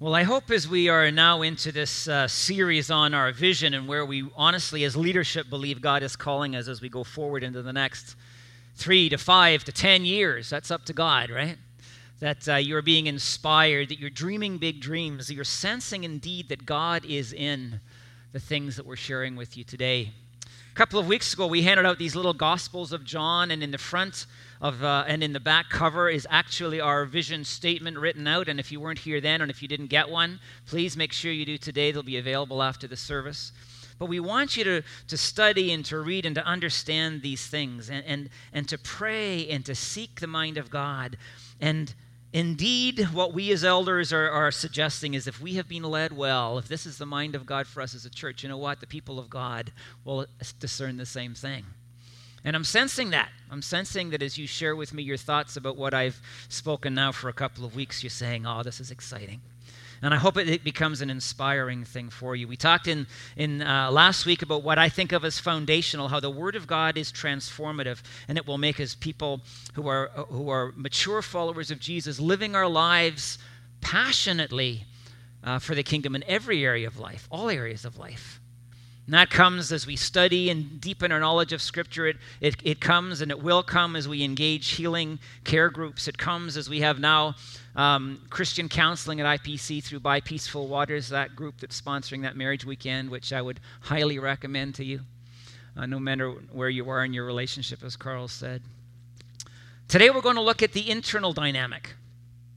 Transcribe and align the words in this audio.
Well, 0.00 0.14
I 0.14 0.22
hope 0.22 0.52
as 0.52 0.68
we 0.68 0.88
are 0.88 1.10
now 1.10 1.42
into 1.42 1.72
this 1.72 2.06
uh, 2.06 2.28
series 2.28 2.88
on 2.88 3.14
our 3.14 3.32
vision 3.32 3.74
and 3.74 3.88
where 3.88 4.06
we 4.06 4.30
honestly, 4.36 4.84
as 4.84 4.94
leadership, 4.94 5.50
believe 5.50 5.80
God 5.80 6.04
is 6.04 6.14
calling 6.14 6.54
us 6.54 6.68
as 6.68 6.80
we 6.80 6.88
go 6.88 7.02
forward 7.02 7.42
into 7.42 7.62
the 7.62 7.72
next 7.72 8.14
three 8.76 9.08
to 9.08 9.18
five 9.18 9.64
to 9.64 9.72
ten 9.72 10.04
years, 10.04 10.48
that's 10.48 10.70
up 10.70 10.84
to 10.84 10.92
God, 10.92 11.30
right? 11.30 11.58
That 12.20 12.48
uh, 12.48 12.54
you're 12.54 12.80
being 12.80 13.08
inspired, 13.08 13.88
that 13.88 13.98
you're 13.98 14.08
dreaming 14.08 14.58
big 14.58 14.80
dreams, 14.80 15.26
that 15.26 15.34
you're 15.34 15.42
sensing 15.42 16.04
indeed 16.04 16.48
that 16.50 16.64
God 16.64 17.04
is 17.04 17.32
in 17.32 17.80
the 18.30 18.38
things 18.38 18.76
that 18.76 18.86
we're 18.86 18.94
sharing 18.94 19.34
with 19.34 19.56
you 19.56 19.64
today. 19.64 20.12
A 20.44 20.74
couple 20.76 21.00
of 21.00 21.08
weeks 21.08 21.34
ago, 21.34 21.48
we 21.48 21.62
handed 21.62 21.86
out 21.86 21.98
these 21.98 22.14
little 22.14 22.34
Gospels 22.34 22.92
of 22.92 23.02
John, 23.02 23.50
and 23.50 23.64
in 23.64 23.72
the 23.72 23.78
front, 23.78 24.26
of, 24.60 24.82
uh, 24.82 25.04
and 25.06 25.22
in 25.22 25.32
the 25.32 25.40
back 25.40 25.70
cover 25.70 26.08
is 26.08 26.26
actually 26.30 26.80
our 26.80 27.04
vision 27.04 27.44
statement 27.44 27.98
written 27.98 28.26
out. 28.26 28.48
And 28.48 28.58
if 28.58 28.72
you 28.72 28.80
weren't 28.80 28.98
here 28.98 29.20
then, 29.20 29.40
and 29.40 29.50
if 29.50 29.62
you 29.62 29.68
didn't 29.68 29.86
get 29.86 30.08
one, 30.08 30.40
please 30.66 30.96
make 30.96 31.12
sure 31.12 31.30
you 31.30 31.44
do 31.44 31.58
today. 31.58 31.92
They'll 31.92 32.02
be 32.02 32.18
available 32.18 32.62
after 32.62 32.86
the 32.86 32.96
service. 32.96 33.52
But 33.98 34.06
we 34.06 34.20
want 34.20 34.56
you 34.56 34.64
to, 34.64 34.82
to 35.08 35.16
study 35.16 35.72
and 35.72 35.84
to 35.86 35.98
read 35.98 36.24
and 36.24 36.34
to 36.36 36.44
understand 36.44 37.22
these 37.22 37.46
things 37.46 37.90
and, 37.90 38.04
and, 38.06 38.30
and 38.52 38.68
to 38.68 38.78
pray 38.78 39.48
and 39.48 39.64
to 39.66 39.74
seek 39.74 40.20
the 40.20 40.26
mind 40.26 40.56
of 40.56 40.70
God. 40.70 41.16
And 41.60 41.92
indeed, 42.32 43.08
what 43.12 43.32
we 43.32 43.50
as 43.50 43.64
elders 43.64 44.12
are, 44.12 44.30
are 44.30 44.52
suggesting 44.52 45.14
is 45.14 45.26
if 45.26 45.40
we 45.40 45.54
have 45.54 45.68
been 45.68 45.82
led 45.82 46.16
well, 46.16 46.58
if 46.58 46.68
this 46.68 46.86
is 46.86 46.98
the 46.98 47.06
mind 47.06 47.34
of 47.34 47.44
God 47.44 47.66
for 47.66 47.80
us 47.80 47.94
as 47.94 48.04
a 48.04 48.10
church, 48.10 48.44
you 48.44 48.48
know 48.48 48.56
what? 48.56 48.80
The 48.80 48.86
people 48.86 49.18
of 49.18 49.28
God 49.28 49.72
will 50.04 50.26
discern 50.60 50.96
the 50.96 51.06
same 51.06 51.34
thing. 51.34 51.64
And 52.48 52.56
I'm 52.56 52.64
sensing 52.64 53.10
that. 53.10 53.28
I'm 53.50 53.60
sensing 53.60 54.08
that 54.08 54.22
as 54.22 54.38
you 54.38 54.46
share 54.46 54.74
with 54.74 54.94
me 54.94 55.02
your 55.02 55.18
thoughts 55.18 55.58
about 55.58 55.76
what 55.76 55.92
I've 55.92 56.18
spoken 56.48 56.94
now 56.94 57.12
for 57.12 57.28
a 57.28 57.32
couple 57.34 57.62
of 57.66 57.76
weeks, 57.76 58.02
you're 58.02 58.08
saying, 58.08 58.46
oh, 58.46 58.62
this 58.62 58.80
is 58.80 58.90
exciting. 58.90 59.42
And 60.00 60.14
I 60.14 60.16
hope 60.16 60.38
it, 60.38 60.64
becomes 60.64 61.02
an 61.02 61.10
inspiring 61.10 61.84
thing 61.84 62.08
for 62.08 62.34
you. 62.34 62.48
We 62.48 62.56
talked 62.56 62.88
in, 62.88 63.06
in 63.36 63.60
uh, 63.60 63.90
last 63.90 64.24
week 64.24 64.40
about 64.40 64.62
what 64.62 64.78
I 64.78 64.88
think 64.88 65.12
of 65.12 65.26
as 65.26 65.38
foundational, 65.38 66.08
how 66.08 66.20
the 66.20 66.30
Word 66.30 66.56
of 66.56 66.66
God 66.66 66.96
is 66.96 67.12
transformative, 67.12 68.00
and 68.28 68.38
it 68.38 68.46
will 68.46 68.56
make 68.56 68.80
us 68.80 68.94
people 68.94 69.42
who 69.74 69.86
are, 69.86 70.08
who 70.30 70.48
are 70.48 70.72
mature 70.74 71.20
followers 71.20 71.70
of 71.70 71.80
Jesus, 71.80 72.18
living 72.18 72.56
our 72.56 72.66
lives 72.66 73.36
passionately 73.82 74.86
uh, 75.44 75.58
for 75.58 75.74
the 75.74 75.82
kingdom 75.82 76.16
in 76.16 76.24
every 76.24 76.64
area 76.64 76.86
of 76.86 76.98
life, 76.98 77.28
all 77.30 77.50
areas 77.50 77.84
of 77.84 77.98
life. 77.98 78.40
And 79.08 79.14
that 79.14 79.30
comes 79.30 79.72
as 79.72 79.86
we 79.86 79.96
study 79.96 80.50
and 80.50 80.82
deepen 80.82 81.12
our 81.12 81.18
knowledge 81.18 81.54
of 81.54 81.62
Scripture. 81.62 82.08
It, 82.08 82.18
it, 82.42 82.56
it 82.62 82.78
comes 82.78 83.22
and 83.22 83.30
it 83.30 83.42
will 83.42 83.62
come 83.62 83.96
as 83.96 84.06
we 84.06 84.22
engage 84.22 84.72
healing 84.72 85.18
care 85.44 85.70
groups. 85.70 86.08
It 86.08 86.18
comes 86.18 86.58
as 86.58 86.68
we 86.68 86.82
have 86.82 87.00
now 87.00 87.34
um, 87.74 88.20
Christian 88.28 88.68
counseling 88.68 89.18
at 89.22 89.40
IPC 89.40 89.82
through 89.82 90.00
By 90.00 90.20
Peaceful 90.20 90.68
Waters, 90.68 91.08
that 91.08 91.34
group 91.34 91.54
that's 91.58 91.80
sponsoring 91.80 92.20
that 92.20 92.36
marriage 92.36 92.66
weekend, 92.66 93.08
which 93.08 93.32
I 93.32 93.40
would 93.40 93.60
highly 93.80 94.18
recommend 94.18 94.74
to 94.74 94.84
you, 94.84 95.00
uh, 95.74 95.86
no 95.86 95.98
matter 95.98 96.28
where 96.52 96.68
you 96.68 96.90
are 96.90 97.02
in 97.02 97.14
your 97.14 97.24
relationship, 97.24 97.82
as 97.82 97.96
Carl 97.96 98.28
said. 98.28 98.60
Today 99.88 100.10
we're 100.10 100.20
going 100.20 100.36
to 100.36 100.42
look 100.42 100.62
at 100.62 100.74
the 100.74 100.90
internal 100.90 101.32
dynamic 101.32 101.94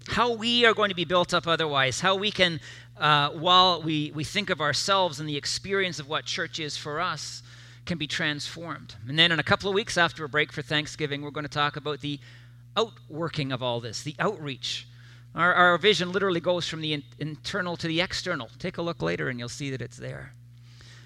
how 0.07 0.33
we 0.33 0.65
are 0.65 0.73
going 0.73 0.89
to 0.89 0.95
be 0.95 1.05
built 1.05 1.33
up 1.33 1.47
otherwise, 1.47 2.01
how 2.01 2.15
we 2.15 2.31
can 2.31 2.59
uh, 3.01 3.31
while 3.31 3.81
we, 3.81 4.11
we 4.13 4.23
think 4.23 4.51
of 4.51 4.61
ourselves 4.61 5.19
and 5.19 5.27
the 5.27 5.35
experience 5.35 5.99
of 5.99 6.07
what 6.07 6.23
church 6.23 6.59
is 6.59 6.77
for 6.77 7.01
us, 7.01 7.41
can 7.85 7.97
be 7.97 8.05
transformed. 8.05 8.93
And 9.07 9.17
then 9.17 9.31
in 9.31 9.39
a 9.39 9.43
couple 9.43 9.67
of 9.67 9.73
weeks 9.73 9.97
after 9.97 10.23
a 10.23 10.29
break 10.29 10.51
for 10.51 10.61
Thanksgiving, 10.61 11.23
we're 11.23 11.31
going 11.31 11.43
to 11.43 11.49
talk 11.49 11.75
about 11.77 12.01
the 12.01 12.19
outworking 12.77 13.51
of 13.51 13.63
all 13.63 13.79
this, 13.79 14.03
the 14.03 14.15
outreach. 14.19 14.87
Our, 15.33 15.51
our 15.51 15.77
vision 15.79 16.11
literally 16.11 16.39
goes 16.39 16.67
from 16.67 16.81
the 16.81 16.93
in, 16.93 17.03
internal 17.17 17.75
to 17.77 17.87
the 17.87 18.01
external. 18.01 18.49
Take 18.59 18.77
a 18.77 18.83
look 18.83 19.01
later 19.01 19.29
and 19.29 19.39
you'll 19.39 19.49
see 19.49 19.71
that 19.71 19.81
it's 19.81 19.97
there. 19.97 20.33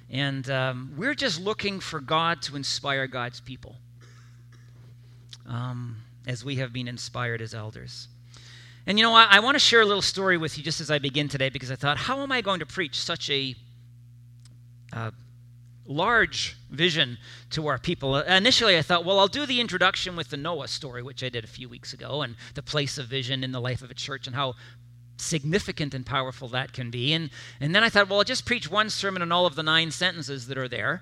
And 0.10 0.50
um, 0.50 0.94
we're 0.98 1.16
just 1.16 1.40
looking 1.40 1.80
for 1.80 2.02
God 2.02 2.42
to 2.44 2.58
inspire 2.58 3.08
God's 3.08 3.40
people 3.40 3.78
um, 5.48 5.96
as 6.28 6.44
we 6.44 6.58
have 6.58 6.74
been 6.74 6.90
inspired 6.90 7.42
as 7.42 7.54
elders. 7.54 8.10
And 8.88 9.00
you 9.00 9.04
know 9.04 9.12
what? 9.12 9.30
I 9.32 9.40
want 9.40 9.56
to 9.56 9.60
share 9.60 9.82
a 9.82 9.86
little 9.86 10.02
story 10.02 10.38
with 10.38 10.58
you 10.58 10.64
just 10.64 10.80
as 10.80 10.92
I 10.92 11.00
begin 11.00 11.28
today 11.28 11.50
because 11.50 11.72
I 11.72 11.76
thought, 11.76 11.98
how 11.98 12.22
am 12.22 12.32
I 12.32 12.42
going 12.42 12.60
to 12.60 12.66
preach 12.66 13.00
such 13.00 13.30
a 13.32 13.56
uh, 14.94 15.12
large 15.88 16.56
vision 16.70 17.18
to 17.52 17.68
our 17.68 17.80
people? 17.80 18.14
Uh, 18.14 18.24
initially, 18.24 18.78
I 18.78 18.84
thought, 18.84 19.04
well, 19.04 19.20
I'll 19.20 19.28
do 19.28 19.48
the 19.48 19.60
introduction 19.60 20.16
with 20.16 20.30
the 20.30 20.38
Noah 20.38 20.68
story, 20.68 21.02
which 21.02 21.24
I 21.24 21.30
did 21.30 21.44
a 21.44 21.48
few 21.48 21.68
weeks 21.68 21.94
ago, 21.94 22.22
and 22.22 22.36
the 22.54 22.62
place 22.62 23.00
of 23.00 23.08
vision 23.08 23.44
in 23.44 23.52
the 23.52 23.62
life 23.62 23.82
of 23.82 23.90
a 23.90 23.96
church 23.96 24.28
and 24.28 24.36
how 24.36 24.54
significant 25.18 25.94
and 25.96 26.06
powerful 26.06 26.48
that 26.50 26.74
can 26.74 26.92
be. 26.92 27.14
And, 27.14 27.32
and 27.60 27.74
then 27.74 27.84
I 27.84 27.90
thought, 27.90 28.08
well, 28.08 28.20
I'll 28.20 28.26
just 28.26 28.46
preach 28.46 28.70
one 28.70 28.92
sermon 28.92 29.24
on 29.24 29.32
all 29.32 29.48
of 29.48 29.56
the 29.56 29.64
nine 29.64 29.90
sentences 29.90 30.46
that 30.48 30.58
are 30.58 30.68
there. 30.68 31.02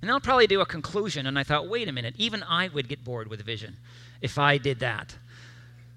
And 0.00 0.08
then 0.08 0.14
I'll 0.14 0.20
probably 0.20 0.46
do 0.46 0.60
a 0.60 0.66
conclusion. 0.66 1.26
And 1.26 1.38
I 1.38 1.42
thought, 1.42 1.68
wait 1.68 1.88
a 1.88 1.92
minute, 1.92 2.14
even 2.16 2.42
I 2.44 2.68
would 2.68 2.88
get 2.88 3.04
bored 3.04 3.28
with 3.28 3.44
vision 3.44 3.76
if 4.22 4.38
I 4.38 4.56
did 4.58 4.80
that. 4.80 5.14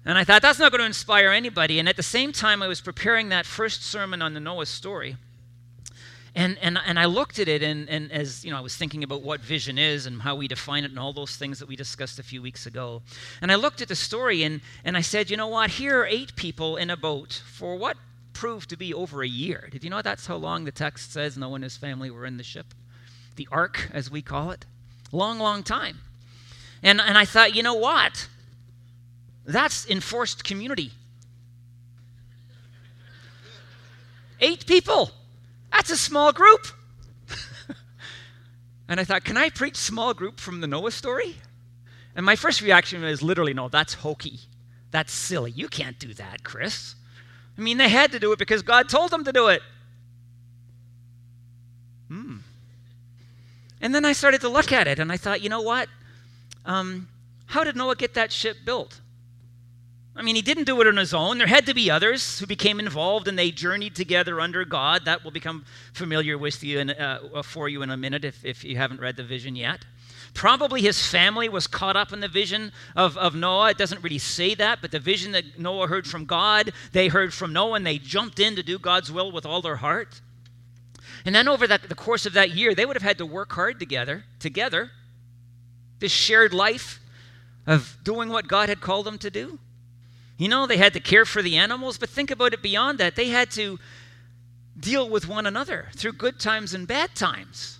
And 0.04 0.18
I 0.18 0.24
thought, 0.24 0.42
that's 0.42 0.58
not 0.58 0.72
going 0.72 0.80
to 0.80 0.86
inspire 0.86 1.30
anybody. 1.30 1.78
And 1.78 1.88
at 1.88 1.96
the 1.96 2.02
same 2.02 2.32
time, 2.32 2.62
I 2.62 2.68
was 2.68 2.80
preparing 2.80 3.28
that 3.28 3.46
first 3.46 3.84
sermon 3.84 4.20
on 4.20 4.34
the 4.34 4.40
Noah 4.40 4.66
story. 4.66 5.16
And, 6.34 6.58
and, 6.62 6.78
and 6.86 6.98
I 6.98 7.04
looked 7.04 7.38
at 7.38 7.46
it, 7.46 7.62
and, 7.62 7.88
and 7.90 8.10
as 8.10 8.42
you 8.42 8.50
know, 8.50 8.56
I 8.56 8.62
was 8.62 8.74
thinking 8.74 9.04
about 9.04 9.22
what 9.22 9.40
vision 9.40 9.76
is 9.78 10.06
and 10.06 10.22
how 10.22 10.34
we 10.34 10.48
define 10.48 10.82
it 10.84 10.90
and 10.90 10.98
all 10.98 11.12
those 11.12 11.36
things 11.36 11.58
that 11.58 11.68
we 11.68 11.76
discussed 11.76 12.18
a 12.18 12.22
few 12.22 12.40
weeks 12.40 12.64
ago. 12.64 13.02
And 13.42 13.52
I 13.52 13.56
looked 13.56 13.82
at 13.82 13.88
the 13.88 13.94
story, 13.94 14.42
and, 14.42 14.62
and 14.82 14.96
I 14.96 15.02
said, 15.02 15.30
you 15.30 15.36
know 15.36 15.48
what? 15.48 15.70
Here 15.70 16.00
are 16.00 16.06
eight 16.06 16.34
people 16.34 16.78
in 16.78 16.88
a 16.88 16.96
boat 16.96 17.42
for 17.46 17.76
what 17.76 17.98
proved 18.32 18.70
to 18.70 18.76
be 18.78 18.94
over 18.94 19.22
a 19.22 19.28
year. 19.28 19.68
Did 19.70 19.84
you 19.84 19.90
know 19.90 20.00
that's 20.00 20.26
how 20.26 20.36
long 20.36 20.64
the 20.64 20.72
text 20.72 21.12
says 21.12 21.36
Noah 21.36 21.56
and 21.56 21.64
his 21.64 21.76
family 21.76 22.10
were 22.10 22.24
in 22.24 22.38
the 22.38 22.42
ship? 22.42 22.66
The 23.36 23.46
ark, 23.52 23.90
as 23.92 24.10
we 24.10 24.22
call 24.22 24.52
it. 24.52 24.64
Long, 25.12 25.38
long 25.38 25.62
time. 25.62 25.98
And, 26.82 26.98
and 26.98 27.18
I 27.18 27.26
thought, 27.26 27.54
you 27.54 27.62
know 27.62 27.74
what? 27.74 28.26
That's 29.44 29.88
enforced 29.88 30.44
community. 30.44 30.92
Eight 34.40 34.66
people. 34.66 35.10
That's 35.70 35.90
a 35.90 35.96
small 35.96 36.32
group. 36.32 36.66
and 38.88 39.00
I 39.00 39.04
thought, 39.04 39.24
can 39.24 39.36
I 39.36 39.50
preach 39.50 39.76
small 39.76 40.14
group 40.14 40.38
from 40.38 40.60
the 40.60 40.66
Noah 40.66 40.90
story? 40.90 41.36
And 42.14 42.26
my 42.26 42.36
first 42.36 42.60
reaction 42.60 43.02
was 43.02 43.22
literally, 43.22 43.54
no, 43.54 43.68
that's 43.68 43.94
hokey. 43.94 44.40
That's 44.90 45.12
silly. 45.12 45.50
You 45.52 45.68
can't 45.68 45.98
do 45.98 46.12
that, 46.14 46.44
Chris. 46.44 46.94
I 47.56 47.60
mean, 47.60 47.78
they 47.78 47.88
had 47.88 48.12
to 48.12 48.18
do 48.18 48.32
it 48.32 48.38
because 48.38 48.62
God 48.62 48.88
told 48.88 49.10
them 49.10 49.24
to 49.24 49.32
do 49.32 49.48
it. 49.48 49.62
Hmm. 52.08 52.38
And 53.80 53.94
then 53.94 54.04
I 54.04 54.12
started 54.12 54.42
to 54.42 54.48
look 54.48 54.72
at 54.72 54.86
it 54.86 54.98
and 54.98 55.10
I 55.10 55.16
thought, 55.16 55.40
you 55.40 55.48
know 55.48 55.62
what? 55.62 55.88
Um, 56.64 57.08
how 57.46 57.64
did 57.64 57.76
Noah 57.76 57.96
get 57.96 58.14
that 58.14 58.30
ship 58.30 58.58
built? 58.64 59.00
I 60.14 60.20
mean, 60.20 60.36
he 60.36 60.42
didn't 60.42 60.64
do 60.64 60.78
it 60.82 60.86
on 60.86 60.98
his 60.98 61.14
own. 61.14 61.38
There 61.38 61.46
had 61.46 61.64
to 61.66 61.74
be 61.74 61.90
others 61.90 62.38
who 62.38 62.46
became 62.46 62.78
involved 62.78 63.28
and 63.28 63.38
they 63.38 63.50
journeyed 63.50 63.96
together 63.96 64.40
under 64.40 64.64
God. 64.64 65.06
That 65.06 65.24
will 65.24 65.30
become 65.30 65.64
familiar 65.94 66.36
with 66.36 66.62
you 66.62 66.80
in, 66.80 66.90
uh, 66.90 67.42
for 67.42 67.68
you 67.68 67.82
in 67.82 67.90
a 67.90 67.96
minute 67.96 68.24
if, 68.24 68.44
if 68.44 68.62
you 68.62 68.76
haven't 68.76 69.00
read 69.00 69.16
the 69.16 69.24
vision 69.24 69.56
yet. 69.56 69.86
Probably 70.34 70.82
his 70.82 71.06
family 71.06 71.48
was 71.48 71.66
caught 71.66 71.96
up 71.96 72.12
in 72.12 72.20
the 72.20 72.28
vision 72.28 72.72
of, 72.94 73.16
of 73.16 73.34
Noah. 73.34 73.70
It 73.70 73.78
doesn't 73.78 74.02
really 74.02 74.18
say 74.18 74.54
that, 74.54 74.80
but 74.82 74.90
the 74.90 74.98
vision 74.98 75.32
that 75.32 75.58
Noah 75.58 75.86
heard 75.86 76.06
from 76.06 76.26
God, 76.26 76.72
they 76.92 77.08
heard 77.08 77.32
from 77.32 77.52
Noah 77.52 77.74
and 77.74 77.86
they 77.86 77.98
jumped 77.98 78.38
in 78.38 78.56
to 78.56 78.62
do 78.62 78.78
God's 78.78 79.10
will 79.10 79.32
with 79.32 79.46
all 79.46 79.62
their 79.62 79.76
heart. 79.76 80.20
And 81.24 81.34
then 81.34 81.48
over 81.48 81.66
that, 81.66 81.88
the 81.88 81.94
course 81.94 82.26
of 82.26 82.32
that 82.34 82.50
year, 82.50 82.74
they 82.74 82.84
would 82.84 82.96
have 82.96 83.02
had 83.02 83.18
to 83.18 83.26
work 83.26 83.52
hard 83.52 83.78
together, 83.78 84.24
together, 84.38 84.90
this 86.00 86.12
shared 86.12 86.52
life 86.52 86.98
of 87.66 87.96
doing 88.02 88.28
what 88.28 88.48
God 88.48 88.68
had 88.68 88.80
called 88.80 89.06
them 89.06 89.18
to 89.18 89.30
do. 89.30 89.58
You 90.42 90.48
know, 90.48 90.66
they 90.66 90.76
had 90.76 90.92
to 90.94 91.00
care 91.00 91.24
for 91.24 91.40
the 91.40 91.56
animals, 91.56 91.98
but 91.98 92.08
think 92.08 92.32
about 92.32 92.52
it 92.52 92.62
beyond 92.62 92.98
that. 92.98 93.14
They 93.14 93.28
had 93.28 93.48
to 93.52 93.78
deal 94.76 95.08
with 95.08 95.28
one 95.28 95.46
another 95.46 95.86
through 95.94 96.14
good 96.14 96.40
times 96.40 96.74
and 96.74 96.84
bad 96.84 97.14
times. 97.14 97.78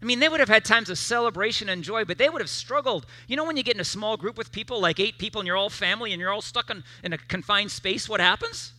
I 0.00 0.06
mean, 0.06 0.18
they 0.18 0.30
would 0.30 0.40
have 0.40 0.48
had 0.48 0.64
times 0.64 0.88
of 0.88 0.96
celebration 0.96 1.68
and 1.68 1.84
joy, 1.84 2.06
but 2.06 2.16
they 2.16 2.30
would 2.30 2.40
have 2.40 2.48
struggled. 2.48 3.04
You 3.28 3.36
know, 3.36 3.44
when 3.44 3.58
you 3.58 3.62
get 3.62 3.74
in 3.74 3.80
a 3.82 3.84
small 3.84 4.16
group 4.16 4.38
with 4.38 4.52
people, 4.52 4.80
like 4.80 5.00
eight 5.00 5.18
people, 5.18 5.42
and 5.42 5.46
you're 5.46 5.58
all 5.58 5.68
family 5.68 6.12
and 6.12 6.20
you're 6.20 6.30
all 6.30 6.40
stuck 6.40 6.70
in, 6.70 6.82
in 7.04 7.12
a 7.12 7.18
confined 7.18 7.70
space, 7.70 8.08
what 8.08 8.20
happens? 8.20 8.72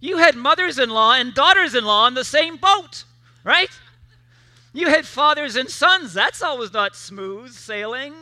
You 0.00 0.18
had 0.18 0.34
mothers 0.34 0.80
in 0.80 0.90
law 0.90 1.12
and 1.12 1.32
daughters 1.32 1.76
in 1.76 1.84
law 1.84 2.08
in 2.08 2.14
the 2.14 2.24
same 2.24 2.56
boat, 2.56 3.04
right? 3.44 3.70
You 4.72 4.88
had 4.88 5.06
fathers 5.06 5.54
and 5.54 5.70
sons. 5.70 6.12
That's 6.12 6.42
always 6.42 6.72
not 6.72 6.96
smooth 6.96 7.52
sailing. 7.52 8.14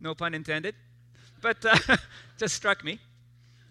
No 0.00 0.14
pun 0.14 0.32
intended. 0.32 0.74
But 1.42 1.62
uh, 1.66 1.98
just 2.38 2.54
struck 2.54 2.82
me. 2.82 2.98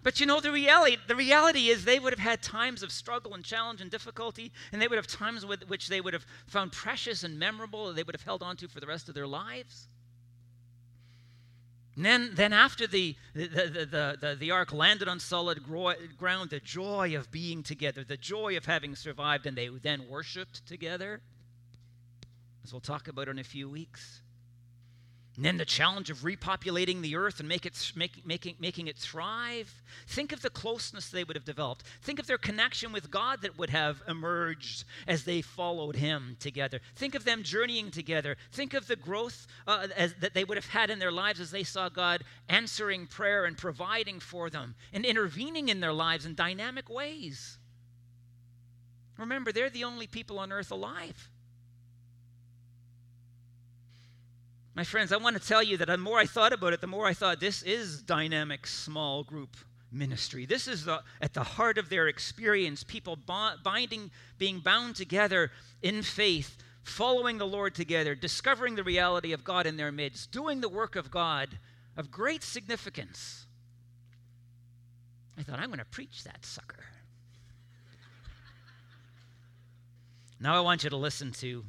But 0.06 0.20
you 0.20 0.28
know, 0.28 0.40
the 0.40 0.52
reality, 0.52 0.98
the 1.08 1.16
reality 1.16 1.70
is 1.70 1.84
they 1.84 1.98
would 1.98 2.14
have 2.14 2.20
had 2.20 2.44
times 2.44 2.84
of 2.84 2.92
struggle 2.92 3.34
and 3.34 3.44
challenge 3.44 3.82
and 3.82 3.90
difficulty, 3.90 4.52
and 4.72 4.80
they 4.80 4.88
would 4.88 4.98
have 4.98 5.08
times 5.08 5.48
with 5.48 5.68
which 5.68 5.88
they 5.88 6.00
would 6.00 6.14
have 6.14 6.28
found 6.46 6.72
precious 6.72 7.24
and 7.24 7.40
memorable, 7.40 7.92
they 7.92 8.04
would 8.04 8.14
have 8.14 8.22
held 8.22 8.44
on 8.44 8.56
to 8.58 8.68
for 8.68 8.80
the 8.80 8.86
rest 8.86 9.10
of 9.10 9.16
their 9.16 9.26
lives. 9.26 9.88
And 11.96 12.06
then, 12.06 12.30
then 12.36 12.54
after 12.54 12.86
the, 12.86 13.16
the, 13.34 13.48
the, 13.48 14.18
the, 14.22 14.36
the 14.40 14.52
ark 14.52 14.72
landed 14.72 15.08
on 15.08 15.20
solid 15.20 15.64
ground, 15.64 16.52
the 16.52 16.60
joy 16.64 17.16
of 17.18 17.32
being 17.32 17.64
together, 17.64 18.04
the 18.04 18.16
joy 18.16 18.56
of 18.58 18.66
having 18.66 18.96
survived, 18.96 19.48
and 19.48 19.58
they 19.58 19.70
then 19.70 20.08
worshiped 20.08 20.68
together, 20.68 21.20
as 22.64 22.72
we'll 22.72 22.80
talk 22.80 23.08
about 23.08 23.28
in 23.28 23.40
a 23.40 23.44
few 23.44 23.68
weeks. 23.68 24.22
And 25.36 25.44
then 25.44 25.58
the 25.58 25.66
challenge 25.66 26.10
of 26.10 26.20
repopulating 26.20 27.02
the 27.02 27.18
earth 27.18 27.42
and 27.42 27.50
make 27.50 27.66
it, 27.66 27.92
make, 27.94 28.26
making, 28.26 28.56
making 28.60 28.88
it 28.88 28.98
thrive. 28.98 29.82
Think 30.08 30.32
of 30.32 30.42
the 30.42 30.50
closeness 30.50 31.10
they 31.10 31.26
would 31.26 31.36
have 31.36 31.44
developed. 31.44 31.84
Think 32.02 32.20
of 32.20 32.28
their 32.28 32.38
connection 32.38 32.94
with 32.94 33.12
God 33.12 33.42
that 33.42 33.58
would 33.58 33.70
have 33.70 34.02
emerged 34.08 34.86
as 35.08 35.26
they 35.26 35.42
followed 35.42 35.98
Him 35.98 36.38
together. 36.40 36.80
Think 36.96 37.16
of 37.16 37.26
them 37.26 37.44
journeying 37.44 37.92
together. 37.92 38.38
Think 38.54 38.74
of 38.74 38.88
the 38.88 38.96
growth 38.96 39.46
uh, 39.68 39.88
as, 39.96 40.14
that 40.22 40.34
they 40.34 40.46
would 40.46 40.58
have 40.58 40.70
had 40.70 40.90
in 40.90 41.00
their 41.00 41.12
lives 41.12 41.42
as 41.42 41.52
they 41.52 41.64
saw 41.64 41.90
God 41.90 42.24
answering 42.48 43.06
prayer 43.06 43.44
and 43.44 43.58
providing 43.58 44.22
for 44.22 44.50
them 44.50 44.76
and 44.94 45.04
intervening 45.04 45.68
in 45.68 45.82
their 45.82 45.94
lives 45.94 46.26
in 46.26 46.36
dynamic 46.36 46.90
ways. 46.90 47.58
Remember, 49.18 49.52
they're 49.52 49.70
the 49.70 49.84
only 49.84 50.08
people 50.08 50.40
on 50.40 50.54
earth 50.54 50.72
alive. 50.72 51.30
My 54.76 54.84
friends, 54.84 55.14
I 55.14 55.18
want 55.18 55.42
to 55.42 55.48
tell 55.48 55.64
you 55.64 55.78
that 55.78 55.88
the 55.88 55.98
more 55.98 56.20
I 56.20 56.26
thought 56.26 56.52
about 56.52 56.74
it, 56.74 56.82
the 56.82 56.88
more 56.88 57.08
I 57.08 57.14
thought 57.14 57.40
this 57.40 57.64
is 57.64 58.02
dynamic 58.02 58.68
small 58.68 59.24
group 59.24 59.56
ministry. 59.90 60.46
This 60.46 60.68
is 60.68 60.84
the, 60.84 61.02
at 61.22 61.34
the 61.34 61.44
heart 61.44 61.78
of 61.78 61.88
their 61.88 62.10
experience, 62.10 62.84
people 62.84 63.18
binding, 63.64 64.12
being 64.38 64.60
bound 64.60 64.98
together 64.98 65.52
in 65.82 66.02
faith, 66.02 66.58
following 66.84 67.38
the 67.38 67.48
Lord 67.48 67.74
together, 67.74 68.16
discovering 68.16 68.76
the 68.76 68.84
reality 68.84 69.32
of 69.32 69.46
God 69.46 69.66
in 69.66 69.78
their 69.78 69.94
midst, 69.94 70.34
doing 70.34 70.60
the 70.60 70.68
work 70.68 70.98
of 70.98 71.10
God 71.10 71.58
of 71.96 72.12
great 72.12 72.44
significance. 72.44 73.46
I 75.38 75.44
thought, 75.44 75.60
I'm 75.60 75.68
going 75.68 75.80
to 75.80 75.86
preach 75.86 76.26
that 76.26 76.46
sucker. 76.46 76.84
now 80.42 80.58
I 80.58 80.60
want 80.60 80.84
you 80.84 80.90
to 80.90 80.98
listen 80.98 81.32
to 81.34 81.64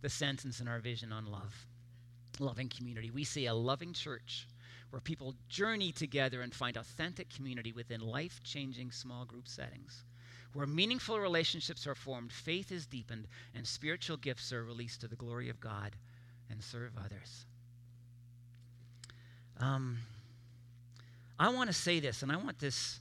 the 0.00 0.08
sentence 0.08 0.60
in 0.60 0.68
our 0.68 0.78
vision 0.78 1.12
on 1.12 1.26
love 1.26 1.67
loving 2.40 2.68
community. 2.68 3.10
We 3.10 3.24
see 3.24 3.46
a 3.46 3.54
loving 3.54 3.92
church 3.92 4.46
where 4.90 5.00
people 5.00 5.34
journey 5.48 5.92
together 5.92 6.40
and 6.40 6.54
find 6.54 6.76
authentic 6.76 7.28
community 7.34 7.72
within 7.72 8.00
life 8.00 8.40
changing 8.42 8.90
small 8.90 9.24
group 9.24 9.46
settings, 9.46 10.04
where 10.54 10.66
meaningful 10.66 11.20
relationships 11.20 11.86
are 11.86 11.94
formed, 11.94 12.32
faith 12.32 12.72
is 12.72 12.86
deepened, 12.86 13.26
and 13.54 13.66
spiritual 13.66 14.16
gifts 14.16 14.52
are 14.52 14.64
released 14.64 15.00
to 15.02 15.08
the 15.08 15.16
glory 15.16 15.50
of 15.50 15.60
God 15.60 15.96
and 16.50 16.62
serve 16.62 16.92
others. 16.96 17.44
Um, 19.60 19.98
I 21.38 21.50
want 21.50 21.68
to 21.68 21.74
say 21.74 22.00
this, 22.00 22.22
and 22.22 22.32
I 22.32 22.36
want 22.36 22.58
this 22.58 23.00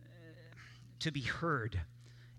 uh, 0.00 0.56
to 1.00 1.10
be 1.10 1.20
heard. 1.22 1.80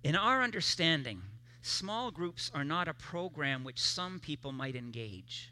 In 0.03 0.15
our 0.15 0.42
understanding, 0.42 1.21
small 1.62 2.10
groups 2.10 2.50
are 2.56 2.63
not 2.63 2.88
a 2.88 2.94
program 2.94 3.63
which 3.63 3.80
some 3.80 4.19
people 4.19 4.51
might 4.51 4.75
engage. 4.75 5.51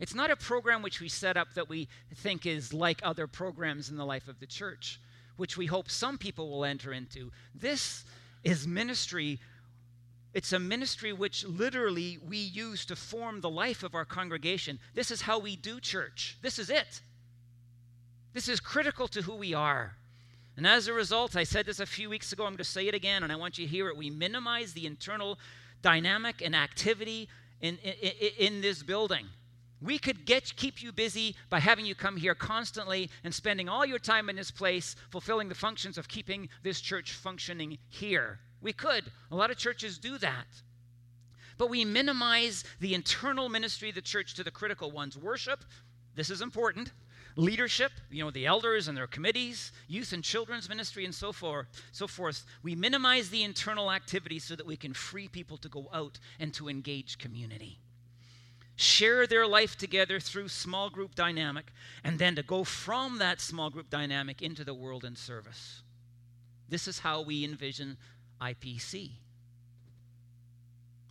It's 0.00 0.14
not 0.14 0.30
a 0.30 0.36
program 0.36 0.82
which 0.82 1.00
we 1.00 1.08
set 1.08 1.36
up 1.36 1.54
that 1.54 1.68
we 1.68 1.88
think 2.16 2.46
is 2.46 2.72
like 2.72 3.00
other 3.02 3.26
programs 3.26 3.90
in 3.90 3.96
the 3.96 4.04
life 4.04 4.28
of 4.28 4.40
the 4.40 4.46
church, 4.46 5.00
which 5.36 5.56
we 5.56 5.66
hope 5.66 5.90
some 5.90 6.18
people 6.18 6.50
will 6.50 6.64
enter 6.64 6.92
into. 6.92 7.30
This 7.54 8.04
is 8.42 8.66
ministry. 8.66 9.38
It's 10.32 10.52
a 10.52 10.58
ministry 10.58 11.12
which 11.12 11.44
literally 11.44 12.18
we 12.26 12.38
use 12.38 12.84
to 12.86 12.96
form 12.96 13.40
the 13.40 13.50
life 13.50 13.82
of 13.82 13.94
our 13.94 14.04
congregation. 14.04 14.80
This 14.94 15.10
is 15.10 15.22
how 15.22 15.38
we 15.38 15.56
do 15.56 15.80
church. 15.80 16.38
This 16.42 16.58
is 16.58 16.70
it. 16.70 17.00
This 18.32 18.48
is 18.48 18.58
critical 18.58 19.06
to 19.08 19.22
who 19.22 19.36
we 19.36 19.54
are. 19.54 19.94
And 20.56 20.66
as 20.66 20.88
a 20.88 20.92
result, 20.92 21.36
I 21.36 21.44
said 21.44 21.66
this 21.66 21.80
a 21.80 21.86
few 21.86 22.08
weeks 22.08 22.32
ago, 22.32 22.44
I'm 22.44 22.50
going 22.50 22.58
to 22.58 22.64
say 22.64 22.86
it 22.86 22.94
again, 22.94 23.22
and 23.22 23.32
I 23.32 23.36
want 23.36 23.58
you 23.58 23.66
to 23.66 23.70
hear 23.70 23.88
it. 23.88 23.96
We 23.96 24.10
minimize 24.10 24.72
the 24.72 24.86
internal 24.86 25.38
dynamic 25.82 26.42
and 26.44 26.54
activity 26.54 27.28
in, 27.60 27.78
in, 27.78 27.92
in 28.38 28.60
this 28.60 28.82
building. 28.82 29.26
We 29.84 29.98
could 29.98 30.24
get, 30.24 30.56
keep 30.56 30.82
you 30.82 30.92
busy 30.92 31.36
by 31.50 31.60
having 31.60 31.84
you 31.84 31.94
come 31.94 32.16
here 32.16 32.34
constantly 32.34 33.10
and 33.22 33.34
spending 33.34 33.68
all 33.68 33.84
your 33.84 33.98
time 33.98 34.30
in 34.30 34.36
this 34.36 34.50
place 34.50 34.96
fulfilling 35.10 35.50
the 35.50 35.54
functions 35.54 35.98
of 35.98 36.08
keeping 36.08 36.48
this 36.62 36.80
church 36.80 37.12
functioning 37.12 37.76
here. 37.90 38.38
We 38.62 38.72
could. 38.72 39.04
A 39.30 39.36
lot 39.36 39.50
of 39.50 39.58
churches 39.58 39.98
do 39.98 40.16
that. 40.18 40.46
But 41.58 41.68
we 41.68 41.84
minimize 41.84 42.64
the 42.80 42.94
internal 42.94 43.50
ministry 43.50 43.90
of 43.90 43.94
the 43.94 44.00
church 44.00 44.32
to 44.34 44.42
the 44.42 44.50
critical 44.50 44.90
ones. 44.90 45.18
Worship, 45.18 45.62
this 46.14 46.30
is 46.30 46.40
important. 46.40 46.90
Leadership, 47.36 47.92
you 48.10 48.24
know, 48.24 48.30
the 48.30 48.46
elders 48.46 48.88
and 48.88 48.96
their 48.96 49.06
committees, 49.06 49.70
youth 49.86 50.14
and 50.14 50.24
children's 50.24 50.68
ministry, 50.68 51.04
and 51.04 51.14
so 51.14 51.30
forth, 51.30 51.66
so 51.92 52.06
forth. 52.06 52.46
We 52.62 52.74
minimize 52.74 53.28
the 53.28 53.42
internal 53.42 53.92
activity 53.92 54.38
so 54.38 54.56
that 54.56 54.66
we 54.66 54.78
can 54.78 54.94
free 54.94 55.28
people 55.28 55.58
to 55.58 55.68
go 55.68 55.90
out 55.92 56.18
and 56.40 56.54
to 56.54 56.70
engage 56.70 57.18
community 57.18 57.80
share 58.76 59.26
their 59.26 59.46
life 59.46 59.76
together 59.76 60.18
through 60.18 60.48
small 60.48 60.90
group 60.90 61.14
dynamic, 61.14 61.72
and 62.02 62.18
then 62.18 62.34
to 62.36 62.42
go 62.42 62.64
from 62.64 63.18
that 63.18 63.40
small 63.40 63.70
group 63.70 63.90
dynamic 63.90 64.42
into 64.42 64.64
the 64.64 64.74
world 64.74 65.04
in 65.04 65.16
service. 65.16 65.82
This 66.68 66.88
is 66.88 66.98
how 66.98 67.22
we 67.22 67.44
envision 67.44 67.96
IPC. 68.40 69.10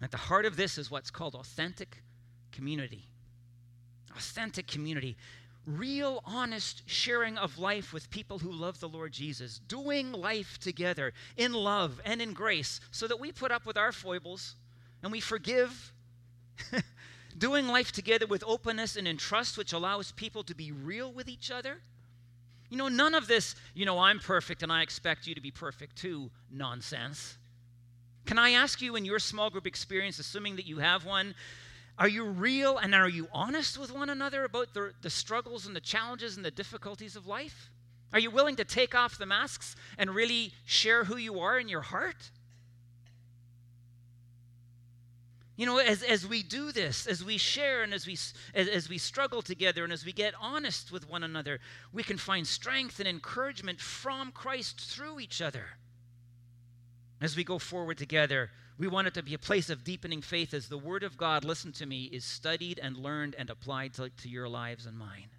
At 0.01 0.12
the 0.12 0.18
heart 0.18 0.45
of 0.45 0.57
this 0.57 0.77
is 0.77 0.92
what's 0.92 1.10
called 1.10 1.36
authentic 1.36 2.04
community. 2.51 3.06
Authentic 4.16 4.68
community. 4.68 5.16
Real, 5.66 6.21
honest 6.25 6.83
sharing 6.86 7.38
of 7.38 7.57
life 7.57 7.94
with 7.94 8.09
people 8.09 8.39
who 8.39 8.51
love 8.51 8.81
the 8.81 8.89
Lord 8.89 9.13
Jesus. 9.13 9.59
Doing 9.59 10.12
life 10.12 10.59
together 10.59 11.13
in 11.38 11.54
love 11.54 12.01
and 12.04 12.21
in 12.21 12.33
grace 12.33 12.81
so 12.92 13.07
that 13.07 13.19
we 13.19 13.31
put 13.31 13.51
up 13.51 13.66
with 13.66 13.77
our 13.77 13.94
foibles 13.94 14.56
and 15.01 15.12
we 15.12 15.21
forgive 15.21 15.94
doing 17.38 17.68
life 17.68 17.91
together 17.91 18.25
with 18.25 18.44
openness 18.45 18.95
and 18.95 19.07
in 19.07 19.18
trust, 19.18 19.57
which 19.57 19.74
allows 19.74 20.12
people 20.12 20.44
to 20.44 20.56
be 20.56 20.71
real 20.71 21.12
with 21.12 21.27
each 21.27 21.51
other. 21.51 21.80
You 22.69 22.77
know, 22.77 22.88
none 22.88 23.13
of 23.13 23.27
this, 23.27 23.56
you 23.74 23.85
know, 23.85 24.00
I'm 24.00 24.19
perfect 24.19 24.63
and 24.63 24.71
I 24.71 24.81
expect 24.81 25.27
you 25.27 25.35
to 25.35 25.41
be 25.41 25.51
perfect 25.51 25.95
too, 25.95 26.31
nonsense. 26.51 27.38
Can 28.25 28.39
I 28.39 28.51
ask 28.51 28.81
you 28.81 28.95
in 28.95 29.06
your 29.06 29.19
small 29.19 29.50
group 29.50 29.68
experience, 29.68 30.18
assuming 30.18 30.56
that 30.56 30.65
you 30.65 30.80
have 30.80 31.06
one, 31.06 31.35
are 32.00 32.07
you 32.07 32.25
real 32.25 32.77
and 32.77 32.95
are 32.95 33.09
you 33.09 33.27
honest 33.31 33.77
with 33.77 33.94
one 33.94 34.09
another 34.09 34.45
about 34.45 34.74
the, 34.74 34.94
the 35.01 35.09
struggles 35.09 35.68
and 35.68 35.75
the 35.75 35.81
challenges 35.81 36.35
and 36.35 36.45
the 36.45 36.52
difficulties 36.52 37.16
of 37.16 37.28
life? 37.28 37.69
Are 38.11 38.19
you 38.19 38.31
willing 38.31 38.56
to 38.57 38.66
take 38.66 38.95
off 38.95 39.18
the 39.18 39.25
masks 39.25 39.75
and 39.97 40.09
really 40.09 40.54
share 40.66 41.04
who 41.04 41.18
you 41.18 41.40
are 41.40 41.59
in 41.59 41.68
your 41.68 41.81
heart? 41.81 42.31
You 45.56 45.68
know, 45.68 45.78
as, 45.78 46.02
as 46.02 46.28
we 46.28 46.42
do 46.42 46.72
this, 46.72 47.06
as 47.06 47.24
we 47.24 47.38
share 47.38 47.83
and 47.83 47.94
as 47.94 48.07
we, 48.07 48.14
as, 48.56 48.68
as 48.68 48.90
we 48.90 48.98
struggle 48.98 49.44
together 49.44 49.83
and 49.83 49.94
as 49.94 50.04
we 50.04 50.12
get 50.12 50.33
honest 50.42 50.92
with 50.92 51.07
one 51.07 51.24
another, 51.24 51.60
we 51.92 52.02
can 52.02 52.18
find 52.18 52.48
strength 52.48 53.00
and 53.00 53.07
encouragement 53.07 53.80
from 53.80 54.31
Christ 54.31 54.81
through 54.81 55.19
each 55.19 55.42
other. 55.42 55.66
As 57.22 57.38
we 57.38 57.44
go 57.44 57.60
forward 57.60 58.00
together, 58.00 58.50
we 58.80 58.88
want 58.88 59.07
it 59.07 59.14
to 59.14 59.24
be 59.24 59.36
a 59.36 59.40
place 59.40 59.69
of 59.69 59.83
deepening 59.83 60.24
faith 60.24 60.56
as 60.56 60.68
the 60.68 60.78
Word 60.78 61.04
of 61.04 61.18
God, 61.18 61.45
listen 61.45 61.72
to 61.74 61.86
me, 61.86 62.06
is 62.06 62.26
studied 62.26 62.80
and 62.81 62.98
learned 62.98 63.36
and 63.38 63.52
applied 63.52 63.94
to, 63.94 64.10
to 64.10 64.30
your 64.30 64.50
lives 64.50 64.88
and 64.88 64.98
mine. 64.98 65.30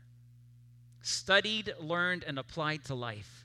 Studied, 1.02 1.74
learned, 1.80 2.24
and 2.24 2.38
applied 2.38 2.84
to 2.84 2.94
life. 2.94 3.44